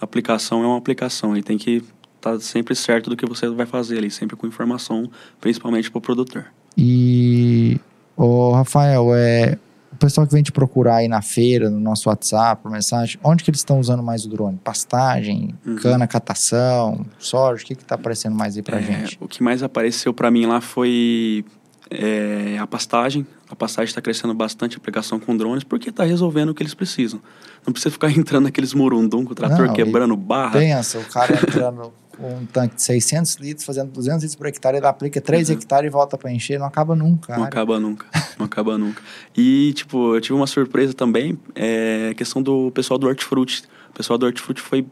aplicação 0.00 0.62
é 0.62 0.66
uma 0.66 0.78
aplicação. 0.78 1.36
E 1.36 1.42
tem 1.42 1.58
que 1.58 1.82
estar 2.16 2.38
sempre 2.40 2.76
certo 2.76 3.10
do 3.10 3.16
que 3.16 3.26
você 3.26 3.48
vai 3.48 3.66
fazer 3.66 3.98
ali, 3.98 4.10
sempre 4.12 4.36
com 4.36 4.46
informação, 4.46 5.10
principalmente 5.40 5.90
para 5.90 5.98
o 5.98 6.00
produtor. 6.00 6.46
E, 6.78 7.80
ô 8.16 8.52
Rafael, 8.52 9.08
é, 9.14 9.58
o 9.92 9.96
pessoal 9.96 10.26
que 10.26 10.32
vem 10.32 10.42
te 10.42 10.52
procurar 10.52 10.96
aí 10.96 11.08
na 11.08 11.20
feira, 11.22 11.68
no 11.68 11.80
nosso 11.80 12.08
WhatsApp, 12.08 12.62
por 12.62 12.70
mensagem, 12.70 13.18
onde 13.24 13.42
que 13.44 13.50
eles 13.50 13.60
estão 13.60 13.78
usando 13.80 14.02
mais 14.02 14.24
o 14.24 14.28
drone? 14.28 14.58
Pastagem, 14.62 15.54
Uhum. 15.66 15.76
cana, 15.76 16.06
catação, 16.06 17.04
soja, 17.18 17.62
o 17.62 17.66
que 17.66 17.74
que 17.74 17.84
tá 17.84 17.96
aparecendo 17.96 18.34
mais 18.36 18.56
aí 18.56 18.62
pra 18.62 18.78
É, 18.78 18.82
gente? 18.82 19.18
O 19.20 19.26
que 19.28 19.42
mais 19.42 19.62
apareceu 19.62 20.14
para 20.14 20.30
mim 20.30 20.46
lá 20.46 20.60
foi 20.60 21.44
é, 21.90 22.56
a 22.58 22.66
pastagem. 22.66 23.26
A 23.50 23.56
pastagem 23.56 23.88
está 23.88 24.00
crescendo 24.00 24.32
bastante 24.32 24.76
a 24.76 24.78
aplicação 24.78 25.18
com 25.18 25.36
drones 25.36 25.64
porque 25.64 25.88
está 25.90 26.04
resolvendo 26.04 26.50
o 26.50 26.54
que 26.54 26.62
eles 26.62 26.72
precisam. 26.74 27.20
Não 27.66 27.72
precisa 27.72 27.90
ficar 27.92 28.10
entrando 28.16 28.44
naqueles 28.44 28.72
murundum 28.72 29.24
com 29.24 29.32
o 29.32 29.34
trator 29.34 29.66
Não, 29.66 29.74
quebrando 29.74 30.16
barra. 30.16 30.52
Pensa, 30.52 30.98
o 30.98 31.04
cara 31.06 31.34
entrando 31.34 31.92
um 32.22 32.46
tanque 32.46 32.76
de 32.76 32.82
600 32.82 33.36
litros, 33.36 33.64
fazendo 33.66 33.90
200 33.92 34.22
litros 34.22 34.36
por 34.36 34.46
hectare, 34.46 34.76
ele 34.76 34.86
aplica 34.86 35.20
3 35.20 35.48
Uhum. 35.48 35.54
hectares 35.56 35.88
e 35.88 35.90
volta 35.90 36.18
pra 36.18 36.30
encher, 36.32 36.58
não 36.58 36.66
acaba 36.66 36.94
nunca. 36.94 37.32
Não 37.32 37.40
cara. 37.44 37.48
acaba 37.48 37.80
nunca, 37.80 38.06
não 38.38 38.46
acaba 38.46 38.76
nunca. 38.78 39.02
E, 39.36 39.72
tipo, 39.74 40.14
eu 40.14 40.20
tive 40.20 40.34
uma 40.34 40.46
surpresa 40.46 40.92
também, 40.94 41.38
é 41.54 42.10
a 42.10 42.14
questão 42.14 42.42
do 42.42 42.70
pessoal 42.72 42.98
do 42.98 43.06
Hortifruti. 43.06 43.64
O 43.90 43.92
pessoal 43.94 44.18
do 44.18 44.26
Hortifruti 44.26 44.60
foi 44.60 44.86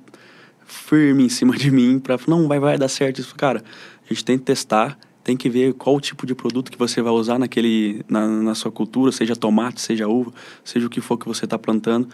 firme 0.67 1.25
em 1.25 1.29
cima 1.29 1.57
de 1.57 1.71
mim 1.71 2.01
falar, 2.05 2.21
não, 2.27 2.47
vai, 2.49 2.59
vai 2.59 2.79
dar 2.79 2.89
certo. 2.89 3.21
Isso, 3.21 3.35
cara, 3.35 3.63
a 4.05 4.13
gente 4.13 4.25
tem 4.25 4.39
que 4.39 4.45
testar, 4.45 4.99
tem 5.25 5.37
que 5.37 5.49
ver 5.49 5.75
qual 5.75 5.97
o 5.97 6.01
tipo 6.01 6.27
de 6.27 6.35
produto 6.35 6.71
que 6.71 6.79
você 6.79 7.01
vai 7.03 7.13
usar 7.13 7.39
naquele, 7.39 8.03
na, 8.09 8.27
na 8.27 8.55
sua 8.55 8.71
cultura, 8.73 9.13
seja 9.13 9.37
tomate, 9.37 9.81
seja 9.81 10.09
uva, 10.09 10.33
seja 10.65 10.87
o 10.87 10.91
que 10.91 11.01
for 11.01 11.17
que 11.19 11.27
você 11.27 11.45
está 11.45 11.59
plantando, 11.59 12.09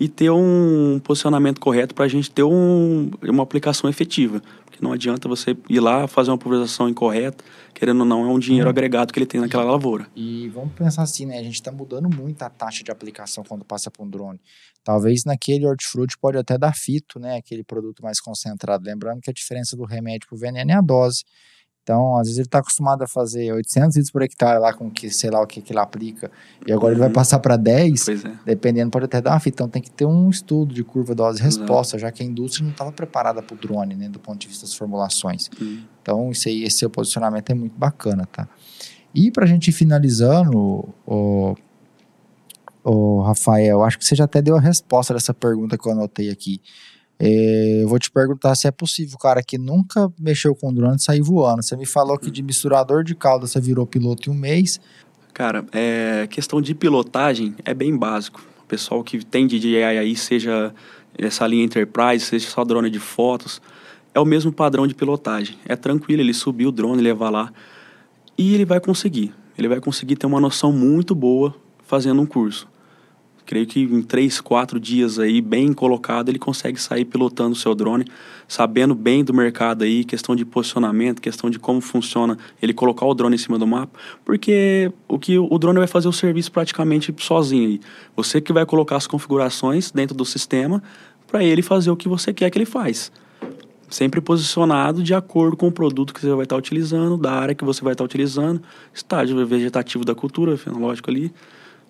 e 0.00 0.08
ter 0.08 0.30
um 0.30 1.00
posicionamento 1.02 1.60
correto 1.60 1.94
para 1.94 2.04
a 2.04 2.08
gente 2.08 2.30
ter 2.30 2.42
um, 2.44 3.10
uma 3.22 3.42
aplicação 3.42 3.90
efetiva. 3.90 4.40
Porque 4.64 4.78
não 4.80 4.92
adianta 4.92 5.28
você 5.28 5.56
ir 5.68 5.80
lá 5.80 6.06
fazer 6.06 6.30
uma 6.30 6.38
pulverização 6.38 6.88
incorreta, 6.88 7.42
querendo 7.74 8.00
ou 8.00 8.06
não, 8.06 8.24
é 8.24 8.28
um 8.32 8.38
dinheiro 8.38 8.66
Hum. 8.68 8.70
agregado 8.70 9.12
que 9.12 9.18
ele 9.18 9.26
tem 9.26 9.40
naquela 9.40 9.64
lavoura. 9.64 10.06
E 10.14 10.48
vamos 10.50 10.72
pensar 10.74 11.02
assim, 11.02 11.26
né? 11.26 11.38
A 11.38 11.42
gente 11.42 11.54
está 11.54 11.72
mudando 11.72 12.08
muito 12.14 12.42
a 12.42 12.50
taxa 12.50 12.84
de 12.84 12.90
aplicação 12.90 13.42
quando 13.42 13.64
passa 13.64 13.90
para 13.90 14.04
um 14.04 14.08
drone. 14.08 14.40
Talvez 14.84 15.24
naquele 15.24 15.66
hortifruti 15.66 16.16
pode 16.20 16.38
até 16.38 16.56
dar 16.56 16.74
fito, 16.74 17.18
né? 17.18 17.36
Aquele 17.36 17.64
produto 17.64 18.02
mais 18.02 18.20
concentrado. 18.20 18.84
Lembrando 18.84 19.20
que 19.20 19.30
a 19.30 19.32
diferença 19.32 19.76
do 19.76 19.84
remédio 19.84 20.28
para 20.28 20.36
o 20.36 20.38
veneno 20.38 20.70
é 20.70 20.74
a 20.74 20.80
dose. 20.80 21.24
Então, 21.90 22.16
às 22.16 22.24
vezes 22.26 22.36
ele 22.36 22.46
está 22.46 22.58
acostumado 22.58 23.00
a 23.02 23.08
fazer 23.08 23.50
800 23.50 23.96
litros 23.96 24.10
por 24.10 24.20
hectare 24.20 24.60
lá 24.60 24.74
com 24.74 24.90
que, 24.90 25.08
sei 25.08 25.30
lá 25.30 25.40
o 25.40 25.46
que, 25.46 25.62
que 25.62 25.72
ele 25.72 25.78
aplica. 25.80 26.30
E 26.66 26.70
agora 26.70 26.92
ele 26.92 26.98
vai 26.98 27.08
Uhum. 27.08 27.14
passar 27.14 27.38
para 27.38 27.56
10, 27.56 28.04
Pois 28.04 28.24
é. 28.26 28.32
dependendo, 28.44 28.90
pode 28.90 29.06
até 29.06 29.22
dar 29.22 29.30
uma 29.30 29.40
fita. 29.40 29.54
Então 29.62 29.68
tem 29.70 29.80
que 29.80 29.90
ter 29.90 30.04
um 30.04 30.28
estudo 30.28 30.74
de 30.74 30.84
curva 30.84 31.14
dose 31.14 31.38
e 31.38 31.46
Exato. 31.46 31.60
resposta, 31.62 31.98
já 31.98 32.12
que 32.12 32.22
a 32.22 32.26
indústria 32.26 32.62
não 32.62 32.72
estava 32.72 32.92
preparada 32.92 33.42
para 33.42 33.54
o 33.54 33.58
drone, 33.58 33.94
né? 33.96 34.06
Do 34.10 34.18
ponto 34.18 34.38
de 34.38 34.48
vista 34.48 34.66
das 34.66 34.74
formulações. 34.74 35.48
Hum. 35.58 35.80
Então, 36.02 36.30
isso 36.30 36.46
aí, 36.50 36.62
esse 36.62 36.76
seu 36.76 36.90
posicionamento 36.90 37.48
é 37.48 37.54
muito 37.54 37.78
bacana, 37.78 38.26
tá? 38.30 38.46
E 39.14 39.30
pra 39.30 39.46
gente 39.46 39.68
ir 39.68 39.72
finalizando, 39.72 40.86
o, 41.06 41.54
o 42.84 43.22
Rafael, 43.22 43.82
acho 43.82 43.98
que 43.98 44.04
você 44.04 44.14
já 44.14 44.24
até 44.24 44.42
deu 44.42 44.56
a 44.56 44.60
resposta 44.60 45.14
dessa 45.14 45.32
pergunta 45.32 45.78
que 45.78 45.88
eu 45.88 45.92
anotei 45.92 46.28
aqui. 46.28 46.60
É, 47.18 47.80
eu 47.82 47.88
vou 47.88 47.98
te 47.98 48.10
perguntar 48.10 48.54
se 48.54 48.68
é 48.68 48.70
possível 48.70 49.16
o 49.16 49.18
cara 49.18 49.42
que 49.42 49.58
nunca 49.58 50.12
mexeu 50.18 50.54
com 50.54 50.72
drone 50.72 50.98
sair 51.00 51.20
voando. 51.20 51.62
Você 51.62 51.76
me 51.76 51.86
falou 51.86 52.16
que 52.18 52.30
de 52.30 52.42
misturador 52.42 53.02
de 53.02 53.14
calda 53.14 53.46
você 53.46 53.60
virou 53.60 53.86
piloto 53.86 54.30
em 54.30 54.32
um 54.32 54.36
mês. 54.36 54.80
Cara, 55.34 55.66
é, 55.72 56.26
questão 56.30 56.60
de 56.60 56.74
pilotagem 56.74 57.54
é 57.64 57.74
bem 57.74 57.96
básico. 57.96 58.40
O 58.62 58.66
pessoal 58.66 59.02
que 59.02 59.24
tem 59.24 59.46
DJI 59.46 59.82
aí, 59.82 60.14
seja 60.14 60.72
essa 61.16 61.46
linha 61.46 61.64
Enterprise, 61.64 62.24
seja 62.24 62.48
só 62.48 62.64
drone 62.64 62.90
de 62.90 63.00
fotos, 63.00 63.60
é 64.14 64.20
o 64.20 64.24
mesmo 64.24 64.52
padrão 64.52 64.86
de 64.86 64.94
pilotagem. 64.94 65.56
É 65.64 65.74
tranquilo 65.74 66.22
ele 66.22 66.34
subir 66.34 66.66
o 66.66 66.72
drone, 66.72 67.02
levar 67.02 67.30
lá 67.30 67.52
e 68.36 68.54
ele 68.54 68.64
vai 68.64 68.80
conseguir. 68.80 69.34
Ele 69.56 69.66
vai 69.66 69.80
conseguir 69.80 70.16
ter 70.16 70.26
uma 70.26 70.40
noção 70.40 70.72
muito 70.72 71.14
boa 71.14 71.54
fazendo 71.84 72.22
um 72.22 72.26
curso. 72.26 72.68
Creio 73.48 73.66
que 73.66 73.80
em 73.80 74.02
três, 74.02 74.42
quatro 74.42 74.78
dias 74.78 75.18
aí, 75.18 75.40
bem 75.40 75.72
colocado, 75.72 76.28
ele 76.28 76.38
consegue 76.38 76.78
sair 76.78 77.06
pilotando 77.06 77.52
o 77.52 77.56
seu 77.56 77.74
drone, 77.74 78.04
sabendo 78.46 78.94
bem 78.94 79.24
do 79.24 79.32
mercado 79.32 79.84
aí, 79.84 80.04
questão 80.04 80.36
de 80.36 80.44
posicionamento, 80.44 81.18
questão 81.18 81.48
de 81.48 81.58
como 81.58 81.80
funciona 81.80 82.36
ele 82.60 82.74
colocar 82.74 83.06
o 83.06 83.14
drone 83.14 83.36
em 83.36 83.38
cima 83.38 83.58
do 83.58 83.66
mapa, 83.66 83.98
porque 84.22 84.92
o 85.08 85.18
que 85.18 85.38
o 85.38 85.58
drone 85.58 85.78
vai 85.78 85.86
fazer 85.88 86.08
o 86.08 86.12
serviço 86.12 86.52
praticamente 86.52 87.14
sozinho 87.20 87.68
aí. 87.70 87.80
Você 88.14 88.38
que 88.38 88.52
vai 88.52 88.66
colocar 88.66 88.96
as 88.96 89.06
configurações 89.06 89.90
dentro 89.90 90.14
do 90.14 90.26
sistema 90.26 90.82
para 91.26 91.42
ele 91.42 91.62
fazer 91.62 91.90
o 91.90 91.96
que 91.96 92.06
você 92.06 92.34
quer 92.34 92.50
que 92.50 92.58
ele 92.58 92.66
faz. 92.66 93.10
Sempre 93.88 94.20
posicionado 94.20 95.02
de 95.02 95.14
acordo 95.14 95.56
com 95.56 95.68
o 95.68 95.72
produto 95.72 96.12
que 96.12 96.20
você 96.20 96.34
vai 96.34 96.44
estar 96.44 96.56
utilizando, 96.56 97.16
da 97.16 97.32
área 97.32 97.54
que 97.54 97.64
você 97.64 97.82
vai 97.82 97.94
estar 97.94 98.04
utilizando, 98.04 98.60
estágio 98.92 99.46
vegetativo 99.46 100.04
da 100.04 100.14
cultura, 100.14 100.54
fenológico 100.58 101.08
ali, 101.08 101.32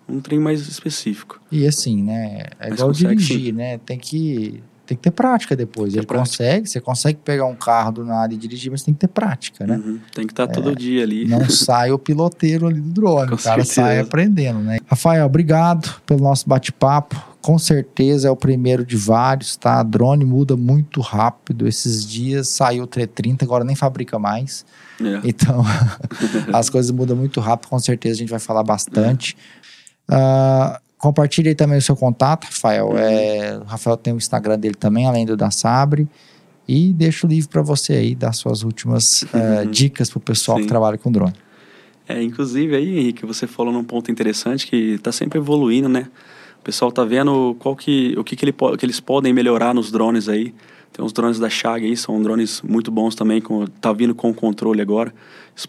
um 0.09 0.21
trem 0.21 0.39
mais 0.39 0.67
específico. 0.67 1.41
E 1.53 1.67
assim, 1.67 2.03
né? 2.03 2.45
É 2.59 2.71
Mas 2.71 2.79
igual 2.79 2.93
dirigir, 2.93 3.53
né? 3.55 3.79
Tem 3.79 3.99
que, 3.99 4.63
tem 4.87 4.97
que 4.97 5.03
ter 5.03 5.11
prática 5.11 5.55
depois. 5.55 5.93
Ter 5.93 5.99
Ele 6.01 6.07
prática. 6.07 6.31
consegue, 6.31 6.69
você 6.69 6.81
consegue 6.81 7.19
pegar 7.23 7.45
um 7.45 7.55
carro 7.55 7.93
do 7.93 8.05
nada 8.05 8.33
e 8.33 8.37
dirigir, 8.37 8.71
mas 8.71 8.83
tem 8.83 8.95
que 8.95 9.01
ter 9.01 9.09
prática, 9.09 9.67
né? 9.67 9.77
Uhum. 9.77 9.99
Tem 10.15 10.27
que 10.27 10.33
estar 10.33 10.47
todo 10.47 10.75
dia 10.75 11.03
ali. 11.03 11.27
não 11.27 11.49
sai 11.51 11.93
o 11.93 11.99
piloteiro 11.99 12.67
ali 12.67 12.81
do 12.81 12.91
drone, 12.91 13.29
Com 13.31 13.35
o 13.37 13.39
cara 13.39 13.65
sai 13.65 13.85
certeza. 13.85 14.03
aprendendo, 14.03 14.61
né? 14.61 14.79
Rafael, 14.87 15.27
obrigado 15.27 16.01
pelo 16.07 16.21
nosso 16.21 16.49
bate-papo. 16.49 17.29
Com 17.43 17.59
certeza 17.59 18.29
é 18.29 18.31
o 18.31 18.37
primeiro 18.37 18.85
de 18.85 18.97
vários, 18.97 19.57
tá? 19.57 19.83
Drone 19.83 20.25
muda 20.25 20.57
muito 20.57 21.01
rápido. 21.01 21.69
Esses 21.69 22.05
dias 22.07 22.49
saiu 22.49 22.85
o 22.85 22.87
330, 22.87 23.45
agora 23.45 23.65
nem 23.65 23.77
fabrica 23.77 24.19
mais. 24.19 24.67
É. 25.01 25.21
Então, 25.23 25.65
as 26.53 26.69
coisas 26.69 26.91
mudam 26.91 27.17
muito 27.17 27.41
rápido. 27.41 27.69
Com 27.69 27.79
certeza 27.79 28.17
a 28.17 28.19
gente 28.19 28.31
vai 28.31 28.41
falar 28.41 28.65
bastante. 28.65 29.37
Ah, 30.09 30.81
compartilhe 30.97 31.51
aí 31.51 31.55
também 31.55 31.79
o 31.79 31.83
seu 31.83 31.97
contato, 31.97 32.45
Rafael. 32.45 32.97
É, 32.97 33.59
o 33.59 33.65
Rafael 33.65 33.97
tem 33.97 34.13
o 34.13 34.17
Instagram 34.17 34.59
dele 34.59 34.75
também, 34.75 35.07
além 35.07 35.27
do 35.27 35.37
da 35.37 35.51
Sabre. 35.51 36.09
E 36.67 36.93
deixo 36.93 37.27
o 37.27 37.31
livro 37.31 37.49
para 37.49 37.63
você 37.63 37.95
aí, 37.95 38.15
dar 38.15 38.33
suas 38.35 38.63
últimas 38.63 39.25
eh, 39.33 39.65
dicas 39.71 40.11
pro 40.11 40.21
pessoal 40.21 40.59
que 40.59 40.65
Sim. 40.65 40.69
trabalha 40.69 40.99
com 40.99 41.11
drone. 41.11 41.33
É, 42.07 42.23
inclusive 42.23 42.77
aí, 42.77 42.99
Henrique, 42.99 43.25
você 43.25 43.47
falou 43.47 43.73
num 43.73 43.85
ponto 43.85 44.11
interessante 44.11 44.67
que 44.67 44.77
está 44.95 45.11
sempre 45.11 45.39
evoluindo, 45.39 45.89
né? 45.89 46.09
O 46.61 46.65
pessoal 46.65 46.93
tá 46.93 47.05
vendo 47.05 47.57
qual 47.59 47.75
que, 47.75 48.15
o 48.19 48.25
que, 48.25 48.37
que, 48.37 48.45
ele, 48.45 48.53
que 48.53 48.85
eles 48.85 49.01
podem 49.01 49.33
melhorar 49.33 49.73
nos 49.73 49.91
drones 49.91 50.29
aí. 50.29 50.55
Tem 50.93 51.05
uns 51.05 51.13
drones 51.13 51.39
da 51.39 51.49
Chag 51.49 51.85
aí, 51.85 51.97
são 51.97 52.21
drones 52.23 52.61
muito 52.63 52.91
bons 52.91 53.15
também, 53.15 53.41
com, 53.41 53.67
tá 53.67 53.93
vindo 53.93 54.15
com 54.15 54.33
controle 54.35 54.81
agora, 54.81 55.15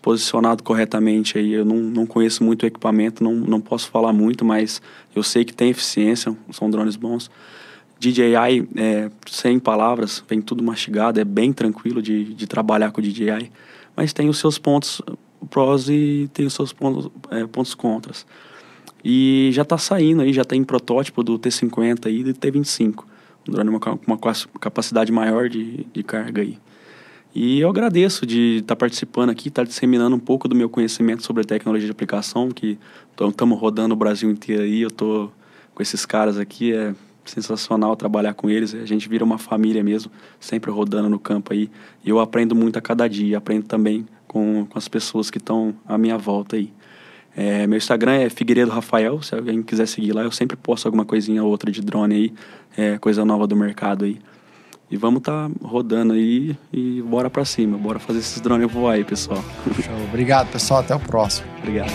posicionado 0.02 0.64
corretamente 0.64 1.38
aí. 1.38 1.54
Eu 1.54 1.66
não, 1.66 1.78
não 1.78 2.06
conheço 2.06 2.44
muito 2.44 2.64
o 2.64 2.66
equipamento, 2.66 3.24
não, 3.24 3.34
não 3.34 3.62
posso 3.62 3.90
falar 3.90 4.12
muito, 4.14 4.44
mas 4.44 4.82
eu 5.16 5.22
sei 5.22 5.46
que 5.46 5.54
tem 5.54 5.70
eficiência, 5.70 6.36
são 6.52 6.70
drones 6.70 6.96
bons. 6.96 7.30
DJI, 8.00 8.68
é, 8.78 9.12
sem 9.30 9.60
palavras, 9.60 10.24
vem 10.28 10.42
tudo 10.42 10.64
mastigado, 10.64 11.20
é 11.20 11.26
bem 11.26 11.52
tranquilo 11.52 12.02
de, 12.02 12.34
de 12.34 12.48
trabalhar 12.48 12.92
com 12.92 13.02
o 13.02 13.04
DJI, 13.04 13.52
mas 13.96 14.14
tem 14.14 14.30
os 14.30 14.40
seus 14.40 14.58
pontos 14.58 15.02
prós 15.50 15.90
e 15.90 16.30
tem 16.34 16.46
os 16.46 16.54
seus 16.54 16.74
pontos, 16.74 17.12
é, 17.30 17.46
pontos 17.46 17.76
contras. 17.76 18.26
E 19.04 19.50
já 19.54 19.62
está 19.62 19.78
saindo 19.78 20.22
aí, 20.22 20.34
já 20.34 20.44
tem 20.44 20.64
protótipo 20.64 21.24
do 21.24 21.38
T50 21.38 22.08
aí 22.08 22.20
e 22.20 22.24
do 22.24 22.34
T25. 22.34 23.06
Drone 23.50 23.80
com 23.80 23.90
uma, 23.90 24.00
uma 24.08 24.18
capacidade 24.60 25.12
maior 25.12 25.50
de, 25.50 25.86
de 25.94 26.04
carga 26.04 26.42
aí. 26.42 26.58
E 27.34 27.60
eu 27.60 27.70
agradeço 27.70 28.26
de 28.26 28.58
estar 28.58 28.76
tá 28.76 28.76
participando 28.76 29.30
aqui, 29.30 29.50
estar 29.50 29.62
tá 29.62 29.68
disseminando 29.68 30.16
um 30.16 30.20
pouco 30.20 30.48
do 30.48 30.56
meu 30.56 30.68
conhecimento 30.68 31.24
sobre 31.24 31.44
tecnologia 31.44 31.86
de 31.86 31.92
aplicação, 31.92 32.50
que 32.50 32.78
estamos 33.20 33.60
rodando 33.60 33.94
o 33.94 33.98
Brasil 33.98 34.30
inteiro 34.32 34.64
aí, 34.64 34.82
eu 34.82 34.88
estou 34.88 35.32
com 35.76 35.84
esses 35.84 36.06
caras 36.06 36.38
aqui, 36.38 36.74
é 36.74 36.94
sensacional 37.24 37.96
trabalhar 37.96 38.34
com 38.34 38.50
eles, 38.50 38.74
a 38.74 38.86
gente 38.86 39.08
vira 39.08 39.24
uma 39.24 39.38
família 39.38 39.84
mesmo, 39.84 40.12
sempre 40.40 40.72
rodando 40.72 41.08
no 41.08 41.20
campo 41.20 41.54
aí, 41.54 41.70
e 42.04 42.10
eu 42.10 42.20
aprendo 42.20 42.56
muito 42.56 42.78
a 42.80 42.82
cada 42.82 43.08
dia, 43.08 43.38
aprendo 43.38 43.66
também 43.68 44.08
com, 44.28 44.66
com 44.66 44.78
as 44.78 44.88
pessoas 44.88 45.30
que 45.30 45.38
estão 45.38 45.76
à 45.88 45.98
minha 45.98 46.18
volta 46.18 46.56
aí. 46.56 46.74
É, 47.36 47.68
meu 47.68 47.78
Instagram 47.78 48.14
é 48.14 48.30
Figueiredo 48.30 48.72
Rafael, 48.72 49.22
se 49.22 49.36
alguém 49.36 49.62
quiser 49.62 49.88
seguir 49.88 50.14
lá, 50.14 50.24
eu 50.24 50.32
sempre 50.32 50.58
posto 50.58 50.88
alguma 50.88 51.06
coisinha 51.06 51.44
ou 51.44 51.50
outra 51.50 51.72
de 51.72 51.82
drone 51.82 52.16
aí, 52.16 52.34
é, 52.78 52.98
coisa 52.98 53.24
nova 53.24 53.48
do 53.48 53.56
mercado 53.56 54.06
aí. 54.06 54.20
E 54.92 54.98
vamos 54.98 55.22
tá 55.22 55.50
rodando 55.62 56.14
aí 56.14 56.58
e 56.74 57.02
bora 57.04 57.30
para 57.30 57.46
cima, 57.46 57.78
bora 57.78 58.00
fazer 58.00 58.20
esses 58.20 58.42
drones 58.42 58.72
voar 58.72 58.96
aí, 58.96 59.04
pessoal. 59.04 59.44
Show. 59.66 59.94
Obrigado, 60.08 60.52
pessoal. 60.52 60.80
Até 60.80 60.96
o 60.96 61.00
próximo. 61.00 61.48
Obrigado. 61.60 61.92